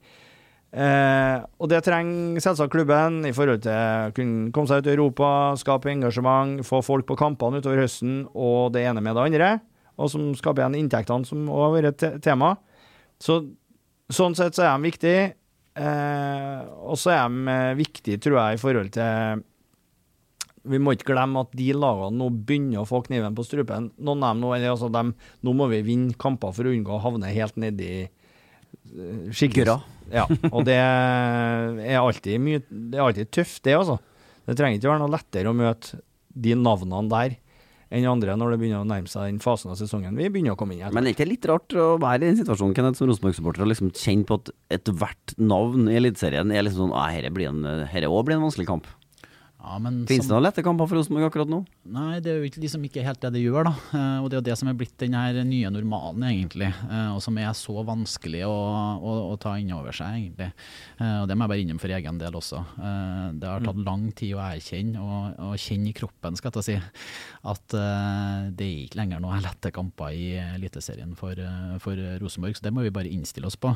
Eh, 0.73 1.35
og 1.61 1.69
det 1.69 1.83
trenger 1.85 2.41
selvsagt 2.41 2.73
klubben 2.73 3.19
i 3.29 3.33
forhold 3.35 3.61
til 3.61 3.75
å 3.75 4.13
kunne 4.17 4.49
komme 4.55 4.71
seg 4.71 4.81
ut 4.81 4.89
i 4.89 4.95
Europa, 4.95 5.27
skape 5.61 5.91
engasjement, 5.91 6.63
få 6.65 6.81
folk 6.85 7.05
på 7.09 7.17
kampene 7.19 7.61
utover 7.61 7.83
høsten 7.83 8.23
og 8.33 8.73
det 8.73 8.87
ene 8.89 9.03
med 9.05 9.13
det 9.13 9.27
andre. 9.27 9.51
Og 10.01 10.09
som 10.09 10.31
skaper 10.33 10.63
igjen 10.63 10.79
inntektene, 10.81 11.29
som 11.29 11.45
òg 11.45 11.67
har 11.67 11.75
vært 11.75 12.05
et 12.07 12.19
tema. 12.25 12.55
Så, 13.21 13.43
sånn 14.09 14.33
sett 14.37 14.57
så 14.57 14.65
er 14.65 14.73
de 14.73 14.89
viktige. 14.89 15.25
Eh, 15.77 16.59
og 16.85 16.97
så 17.01 17.13
er 17.13 17.29
de 17.29 17.53
eh, 17.53 17.75
viktige, 17.77 18.21
tror 18.21 18.39
jeg, 18.39 18.57
i 18.57 18.61
forhold 18.61 18.89
til 18.97 19.43
Vi 20.63 20.79
må 20.79 20.93
ikke 20.95 21.09
glemme 21.11 21.41
at 21.43 21.51
de 21.59 21.65
lagene 21.75 22.15
nå 22.21 22.29
begynner 22.47 22.81
å 22.83 22.87
få 22.87 23.01
kniven 23.03 23.35
på 23.35 23.43
strupen. 23.43 23.89
Noen 23.99 24.23
av 24.23 24.37
dem 24.37 24.45
eller 24.47 24.71
altså 24.71 24.87
dem, 24.93 25.09
nå 25.43 25.53
må 25.59 25.67
vi 25.73 25.81
vinne 25.83 26.15
kamper 26.15 26.53
for 26.55 26.69
å 26.69 26.71
unngå 26.71 26.95
å 26.95 27.01
havne 27.03 27.33
helt 27.35 27.57
nedi 27.59 27.89
eh, 28.05 29.27
skikkelig 29.35 29.75
Ja, 30.13 30.23
og 30.51 30.63
det 30.67 30.75
er 30.79 31.99
alltid 31.99 32.39
mye 32.43 32.61
Det 32.67 32.99
er 32.99 33.05
alltid 33.05 33.31
tøft, 33.35 33.61
det, 33.67 33.75
altså. 33.77 33.99
Det 34.47 34.57
trenger 34.59 34.79
ikke 34.79 34.91
være 34.91 35.03
noe 35.03 35.13
lettere 35.13 35.51
å 35.51 35.55
møte 35.55 35.99
de 36.33 36.55
navnene 36.59 37.09
der 37.11 37.37
enn 37.93 38.07
andre 38.09 38.33
når 38.39 38.55
det 38.55 38.57
begynner 38.63 38.81
å 38.81 38.87
nærme 38.89 39.05
seg 39.11 39.27
den 39.29 39.37
fasen 39.43 39.69
av 39.69 39.77
sesongen 39.77 40.15
vi 40.17 40.25
begynner 40.33 40.55
å 40.55 40.57
komme 40.57 40.73
inn 40.73 40.81
i. 40.81 40.87
Men 40.95 41.05
er 41.05 41.13
ikke 41.13 41.27
litt 41.29 41.45
rart 41.45 41.75
å 41.77 41.91
være 42.01 42.23
i 42.23 42.31
den 42.31 42.39
situasjonen 42.39 42.73
Kenneth, 42.73 42.97
som 42.97 43.05
Rosenborg-supporter 43.11 43.61
og 43.61 43.69
liksom 43.69 43.91
kjenne 43.93 44.25
på 44.25 44.39
at 44.39 44.49
ethvert 44.79 45.35
navn 45.37 45.85
i 45.91 45.99
Eliteserien 45.99 46.49
er 46.49 46.65
liksom 46.65 46.87
sånn 46.89 46.95
Dette 47.13 47.29
blir 47.35 47.51
en- 47.51 47.61
dette 47.85 48.09
òg 48.09 48.23
blir 48.25 48.39
en 48.39 48.47
vanskelig 48.47 48.65
kamp. 48.71 48.89
Ja, 49.63 49.77
Fins 49.79 50.27
det 50.27 50.33
noen 50.33 50.43
lette 50.43 50.63
kamper 50.65 50.89
for 50.89 50.99
Rosenborg 50.99 51.29
akkurat 51.29 51.47
nå? 51.47 51.61
Nei, 51.87 52.17
det 52.19 52.31
er 52.33 52.41
jo 52.41 52.49
ikke- 52.49 52.59
liksom 52.59 52.83
ikke 52.83 53.03
helt 53.03 53.21
det 53.21 53.31
det 53.31 53.43
gjør, 53.45 53.63
da. 53.63 53.71
Eh, 53.95 54.19
og 54.19 54.29
det 54.29 54.35
er 54.35 54.41
jo 54.41 54.47
det 54.51 54.57
som 54.59 54.67
er 54.67 54.73
blitt 54.73 54.97
den 54.97 55.13
her 55.13 55.31
nye 55.43 55.69
normalen, 55.71 56.19
egentlig. 56.19 56.67
Eh, 56.91 57.15
og 57.15 57.21
som 57.21 57.37
er 57.37 57.53
så 57.55 57.79
vanskelig 57.87 58.43
å, 58.43 58.99
å, 58.99 59.31
å 59.31 59.39
ta 59.39 59.55
inn 59.55 59.71
over 59.71 59.91
seg, 59.95 60.19
egentlig. 60.19 60.51
Eh, 60.99 61.21
og 61.21 61.29
det 61.29 61.37
må 61.37 61.47
jeg 61.47 61.51
bare 61.53 61.63
innom 61.63 61.79
for 61.79 61.87
egen 61.95 62.19
del 62.19 62.33
også. 62.33 62.59
Det 63.39 63.47
har 63.47 63.63
tatt 63.63 63.79
lang 63.85 64.11
tid 64.11 64.35
å 64.35 64.43
erkjenne 64.43 64.99
og, 64.99 65.39
og 65.39 65.55
kjenne 65.55 65.87
i 65.89 65.93
kroppen, 65.95 66.35
skal 66.35 66.51
jeg 66.59 66.63
si, 66.63 66.75
at 67.45 67.67
det 67.69 68.67
er 68.67 68.83
ikke 68.83 68.99
lenger 68.99 69.21
noen 69.23 69.41
lette 69.41 69.71
kamper 69.71 70.11
i 70.11 70.33
Eliteserien 70.57 71.15
for, 71.15 71.39
for 71.79 71.95
Rosenborg. 72.19 72.57
Så 72.59 72.63
det 72.67 72.73
må 72.75 72.83
vi 72.83 72.91
bare 72.91 73.07
innstille 73.11 73.47
oss 73.47 73.55
på. 73.55 73.71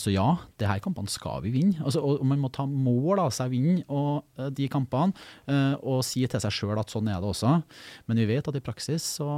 Så 0.00 0.12
ja, 0.12 0.38
det 0.58 0.68
her 0.68 0.80
kampene 0.80 1.12
skal 1.12 1.42
vi 1.44 1.52
vinne. 1.54 1.76
Altså, 1.84 2.00
og, 2.00 2.24
man 2.24 2.40
må 2.40 2.50
ta 2.52 2.64
mål 2.66 3.20
av 3.26 3.32
seg 3.36 3.50
å 3.50 3.54
vinne 3.54 3.84
og, 3.88 4.24
de 4.56 4.68
kampene, 4.72 4.93
eh, 4.94 5.74
og 5.82 6.04
si 6.06 6.24
til 6.30 6.42
seg 6.42 6.54
sjøl 6.54 6.80
at 6.80 6.92
sånn 6.92 7.10
er 7.10 7.22
det 7.22 7.30
også. 7.32 7.56
Men 8.08 8.22
vi 8.22 8.28
vet 8.30 8.50
at 8.50 8.58
i 8.58 8.64
praksis 8.64 9.06
så 9.18 9.28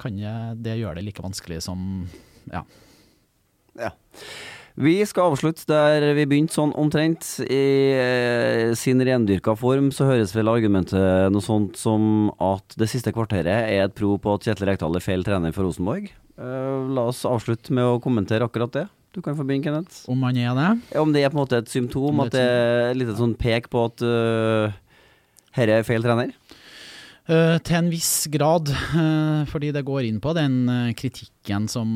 kan 0.00 0.18
det, 0.20 0.36
det 0.64 0.78
gjøre 0.80 1.00
det 1.00 1.08
like 1.08 1.24
vanskelig 1.24 1.62
som 1.66 2.04
ja. 2.52 2.62
Ja. 3.76 3.92
Vi 4.76 4.98
skal 5.08 5.30
avslutte 5.32 5.64
der 5.70 6.04
vi 6.18 6.26
begynte, 6.28 6.52
sånn 6.58 6.74
omtrent. 6.76 7.24
I 7.48 7.62
eh, 7.96 8.74
sin 8.76 9.00
rendyrka 9.00 9.54
form 9.56 9.88
så 9.94 10.10
høres 10.10 10.34
vel 10.36 10.52
argumentet 10.52 11.32
noe 11.32 11.44
sånt 11.44 11.80
som 11.80 12.28
at 12.44 12.76
det 12.76 12.90
siste 12.92 13.14
kvarteret 13.16 13.70
er 13.72 13.86
et 13.86 13.96
pro 13.96 14.18
på 14.20 14.36
at 14.36 14.44
Kjetil 14.44 14.68
Rekdal 14.68 14.98
er 14.98 15.04
feil 15.04 15.24
trener 15.24 15.56
for 15.56 15.64
Rosenborg. 15.64 16.10
Eh, 16.36 16.92
la 16.92 17.06
oss 17.08 17.24
avslutte 17.24 17.72
med 17.72 17.88
å 17.88 18.02
kommentere 18.04 18.44
akkurat 18.44 18.74
det. 18.76 18.84
Du 19.16 19.22
kan 19.24 19.36
få 19.38 19.46
begynne, 19.48 19.64
Kenneth. 19.64 20.02
Om 20.12 20.20
man 20.20 20.36
er 20.36 20.52
det? 20.52 20.98
Om 21.00 21.14
det 21.14 21.22
er 21.24 21.32
på 21.32 21.38
en 21.38 21.44
måte 21.46 21.62
et 21.62 21.72
symptom, 21.72 22.10
Om 22.12 22.26
at 22.26 22.34
det 22.34 22.42
det 22.42 22.50
er 22.52 22.90
et 22.90 22.98
lite 23.00 23.16
sånn 23.16 23.32
pek 23.40 23.70
på 23.72 23.86
at 23.88 24.04
uh, 24.04 24.76
herre 25.56 25.80
er 25.80 25.86
feil 25.88 26.04
trener? 26.04 26.36
Uh, 27.26 27.56
til 27.66 27.74
en 27.74 27.88
viss 27.90 28.28
grad, 28.30 28.70
uh, 28.70 29.42
fordi 29.50 29.72
det 29.74 29.82
går 29.86 30.04
inn 30.06 30.20
på 30.22 30.30
den 30.36 30.60
uh, 30.70 30.92
kritikken 30.94 31.66
som 31.66 31.88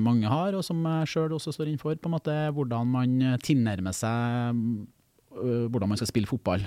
mange 0.00 0.30
har, 0.30 0.56
og 0.56 0.64
som 0.64 0.80
jeg 0.88 1.10
sjøl 1.12 1.34
også 1.36 1.52
står 1.52 1.68
inn 1.68 1.80
for, 1.80 1.98
på 2.00 2.08
en 2.08 2.14
måte 2.14 2.36
hvordan 2.56 2.88
man 2.88 3.18
tilnærmer 3.44 3.92
seg 3.96 4.56
hvordan 5.30 5.92
man 5.92 5.98
skal 6.00 6.08
spille 6.10 6.26
fotball. 6.26 6.64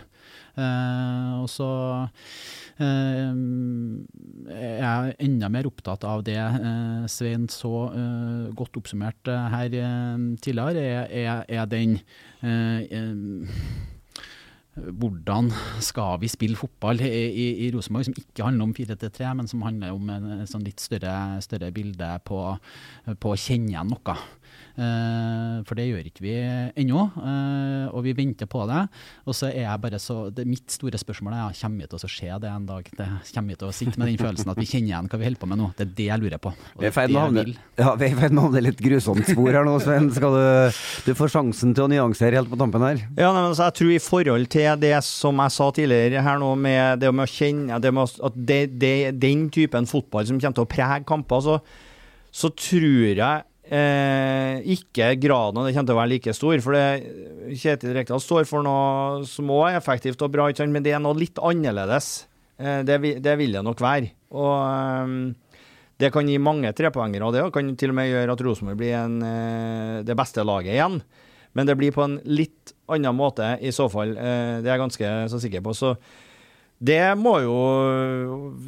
Og 0.56 1.49
så 1.51 1.65
er 2.79 3.34
jeg 4.79 5.15
enda 5.27 5.49
mer 5.51 5.67
opptatt 5.67 6.08
av 6.08 6.23
det 6.25 6.39
Svein 7.12 7.49
så 7.51 7.91
godt 8.56 8.79
oppsummert 8.79 9.27
her 9.27 9.67
tidligere, 10.39 10.79
er, 10.79 11.12
er, 11.12 11.43
er 11.60 11.67
den 11.69 11.99
hvordan 14.73 15.51
skal 15.86 16.17
vi 16.23 16.29
spille 16.31 16.57
fotball 16.57 17.01
i, 17.05 17.09
i, 17.29 17.47
i 17.65 17.71
Rosenborg, 17.75 18.07
som 18.07 18.15
ikke 18.17 18.45
handler 18.47 18.65
om 18.65 18.73
4-3, 18.73 19.33
men 19.38 19.49
som 19.49 19.62
handler 19.65 19.93
om 19.93 20.09
en, 20.09 20.31
sånn 20.49 20.65
litt 20.65 20.81
større, 20.81 21.13
større 21.45 21.69
bilde 21.75 22.09
på, 22.25 22.39
på 23.21 23.33
å 23.33 23.38
kjenne 23.38 23.75
igjen 23.75 23.93
noe. 23.93 24.15
Eh, 24.73 25.57
for 25.67 25.77
det 25.77 25.85
gjør 25.85 26.07
ikke 26.09 26.23
vi 26.25 26.33
ennå, 26.81 27.03
eh, 27.21 27.93
og 27.93 28.01
vi 28.07 28.15
venter 28.17 28.49
på 28.49 28.63
det. 28.65 28.79
Og 29.27 29.35
så 29.37 29.51
er 29.51 29.67
jeg 29.67 29.81
bare 29.83 29.99
så 30.01 30.15
det, 30.33 30.47
Mitt 30.49 30.73
store 30.73 30.97
spørsmål 30.97 31.35
er 31.37 31.59
kommer 31.59 31.83
vi 31.83 31.89
til 31.91 31.99
å 31.99 32.09
se 32.09 32.29
det 32.41 32.49
en 32.49 32.65
dag? 32.65 32.87
Det, 32.97 33.09
kommer 33.35 33.53
vi 33.53 33.59
til 33.61 33.69
å 33.69 33.75
sitte 33.75 34.01
med 34.01 34.09
den 34.09 34.17
følelsen 34.21 34.53
at 34.53 34.61
vi 34.61 34.65
kjenner 34.69 34.89
igjen 34.89 35.11
hva 35.11 35.19
vi 35.21 35.27
holder 35.29 35.43
på 35.43 35.49
med 35.51 35.61
nå? 35.61 35.69
Det 35.77 35.85
er 35.85 35.93
det 35.99 36.07
jeg 36.09 36.23
lurer 36.23 36.41
på. 36.41 36.53
Og 36.73 36.81
Vi 36.81 36.89
er 36.89 36.89
i 36.89 36.89
det 36.89 36.97
ferd 36.97 37.13
med 37.13 37.21
å 37.21 37.27
er 37.27 37.29
det 37.29 37.29
havne 37.29 37.43
jeg 37.43 37.49
vil. 37.51 37.61
ja, 37.83 37.93
vi 37.93 38.07
er 38.07 38.15
i 38.15 38.19
ferd 38.23 38.33
med 38.33 38.41
å 38.41 38.47
havne 38.47 38.65
litt 38.65 38.83
grusomt 38.87 39.29
spor 39.29 39.51
her 39.51 39.69
nå, 39.69 39.77
Sven. 39.83 40.09
Skal 40.17 40.39
du, 40.39 40.81
du 41.05 41.13
får 41.21 41.33
sjansen 41.37 41.77
til 41.77 41.85
å 41.85 41.91
nyansere 41.93 42.41
helt 42.41 42.51
på 42.51 42.59
tampen 42.59 42.87
her. 42.87 43.05
Ja, 43.13 43.29
nei, 43.29 43.43
men 43.43 43.51
altså, 43.51 43.69
jeg 43.69 43.77
tror 43.79 43.93
i 43.93 44.01
forhold 44.09 44.51
til 44.57 44.83
det 44.83 44.97
som 45.05 45.45
jeg 45.45 45.57
sa 45.59 45.69
tidligere 45.77 46.25
her 46.25 46.41
nå, 46.41 46.51
med 46.57 47.01
det 47.03 47.13
med 47.13 47.27
å 47.27 47.31
kjenne 47.31 47.81
det 47.83 47.93
med 47.93 48.19
at 48.25 48.43
det, 48.49 48.61
det, 48.81 48.95
den 49.21 49.47
typen 49.53 49.89
fotball 49.89 50.25
som 50.29 50.41
kommer 50.41 50.57
til 50.57 50.65
å 50.65 50.73
prege 50.73 51.01
kamper, 51.07 51.45
så, 51.45 51.59
så 52.33 52.49
tror 52.57 53.13
jeg 53.13 53.49
Eh, 53.73 54.59
ikke 54.75 55.15
graden 55.17 55.57
av 55.57 55.65
det 55.65 55.73
kommer 55.73 55.89
til 55.89 55.95
å 55.95 56.01
være 56.01 56.12
like 56.12 56.33
stor. 56.38 56.59
For 56.62 56.77
det 56.77 57.57
Kjetil 57.57 57.95
Rekdal 57.97 58.21
står 58.21 58.45
for 58.49 58.65
noe 58.65 59.23
som 59.29 59.49
også 59.49 59.71
er 59.71 59.79
effektivt 59.79 60.21
og 60.25 60.33
bra, 60.36 60.49
men 60.69 60.86
det 60.86 60.93
er 60.93 61.01
noe 61.01 61.17
litt 61.17 61.41
annerledes. 61.41 62.27
Eh, 62.62 62.83
det, 62.86 62.99
det, 63.23 63.38
vil 63.39 63.57
det 63.57 63.63
nok 63.65 63.81
være. 63.81 64.12
Og 64.38 64.53
eh, 64.62 65.15
det 66.03 66.12
kan 66.13 66.29
gi 66.29 66.38
mange 66.41 66.73
trepoengere, 66.75 67.25
og 67.25 67.33
det 67.36 67.47
kan 67.55 67.73
til 67.79 67.93
og 67.93 67.97
med 67.97 68.12
gjøre 68.12 68.36
at 68.36 68.43
Rosenborg 68.45 68.81
blir 68.81 68.97
en, 68.99 69.17
eh, 69.25 69.97
det 70.05 70.17
beste 70.19 70.45
laget 70.45 70.75
igjen. 70.75 71.01
Men 71.53 71.69
det 71.69 71.77
blir 71.77 71.93
på 71.93 72.05
en 72.05 72.19
litt 72.25 72.73
annen 72.91 73.17
måte 73.17 73.55
i 73.62 73.73
så 73.73 73.88
fall. 73.89 74.13
Eh, 74.17 74.59
det 74.62 74.69
er 74.69 74.75
jeg 74.75 74.83
ganske 74.86 75.12
så 75.33 75.41
sikker 75.41 75.65
på. 75.65 75.73
Så 75.77 75.95
det 76.83 77.15
må 77.15 77.37
jo 77.45 77.57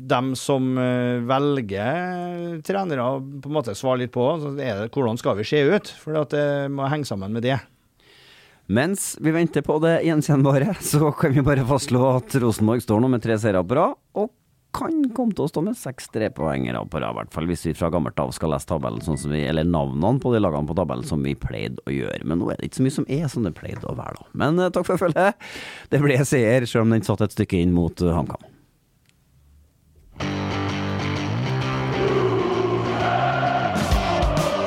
dem 0.08 0.32
som 0.39 0.78
eh, 0.80 1.19
velger 1.28 2.62
trenere 2.63 3.08
på 3.43 3.49
en 3.49 3.56
måte 3.58 3.75
svare 3.75 4.06
litt 4.06 4.13
på. 4.15 4.28
Det, 4.56 4.69
hvordan 4.93 5.19
skal 5.19 5.36
vi 5.39 5.47
se 5.47 5.60
ut? 5.67 5.91
For 5.99 6.15
det 6.32 6.45
må 6.71 6.88
henge 6.91 7.08
sammen 7.10 7.36
med 7.36 7.43
det. 7.43 7.58
Mens 8.71 9.13
vi 9.21 9.34
venter 9.36 9.65
på 9.65 9.78
det 9.84 9.99
gjenkjennbare, 10.08 10.78
så 10.82 11.12
kan 11.17 11.36
vi 11.36 11.43
bare 11.45 11.67
fastslå 11.67 12.01
at 12.15 12.39
Rosenborg 12.41 12.82
står 12.86 13.04
nå 13.04 13.12
med 13.12 13.25
tre 13.25 13.38
seire 13.41 13.62
på 13.67 13.78
rad, 13.78 13.99
og 14.17 14.32
kan 14.76 14.98
komme 15.16 15.36
til 15.36 15.46
å 15.46 15.50
stå 15.50 15.64
med 15.66 15.78
seks 15.80 16.10
trepoengere 16.14 16.82
på 16.92 17.00
rad, 17.00 17.14
i 17.14 17.20
hvert 17.20 17.36
fall 17.36 17.48
hvis 17.50 17.66
vi 17.70 17.76
fra 17.78 17.90
gammelt 17.94 18.20
av 18.20 18.34
skal 18.36 18.52
lese 18.54 18.68
tabellen 18.70 19.04
sånn 19.06 19.20
som 19.20 19.34
vi, 19.34 19.46
eller 19.48 19.68
navnene 19.68 20.22
på 20.24 20.34
de 20.34 20.42
lagene 20.44 20.70
på 20.70 20.76
tabellen 20.78 21.08
som 21.08 21.24
vi 21.24 21.36
pleide 21.40 21.84
å 21.88 21.94
gjøre. 21.94 22.24
Men 22.28 22.42
nå 22.42 22.52
er 22.52 22.60
det 22.60 22.70
ikke 22.70 22.82
så 22.82 22.88
mye 22.88 22.98
som 22.98 23.08
er 23.20 23.30
som 23.32 23.48
det 23.48 23.56
pleide 23.58 23.88
å 23.88 23.96
være, 23.98 24.20
da. 24.20 24.28
Men 24.44 24.60
uh, 24.60 24.72
takk 24.74 24.90
for 24.90 25.02
følget. 25.02 25.40
Det 25.92 26.02
ble 26.04 26.20
seier, 26.28 26.68
selv 26.68 26.88
om 26.88 26.96
den 26.96 27.08
satt 27.08 27.24
et 27.26 27.36
stykke 27.36 27.62
inn 27.62 27.76
mot 27.76 28.04
uh, 28.04 28.12
HamKam. 28.16 28.52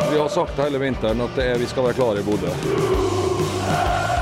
Vi 0.09 0.17
har 0.17 0.31
sagt 0.33 0.59
hele 0.59 0.81
vinteren 0.83 1.21
at 1.29 1.43
er, 1.43 1.59
vi 1.61 1.69
skal 1.69 1.91
være 1.91 2.01
klare 2.01 2.25
i 2.25 2.27
Bodø. 2.27 4.17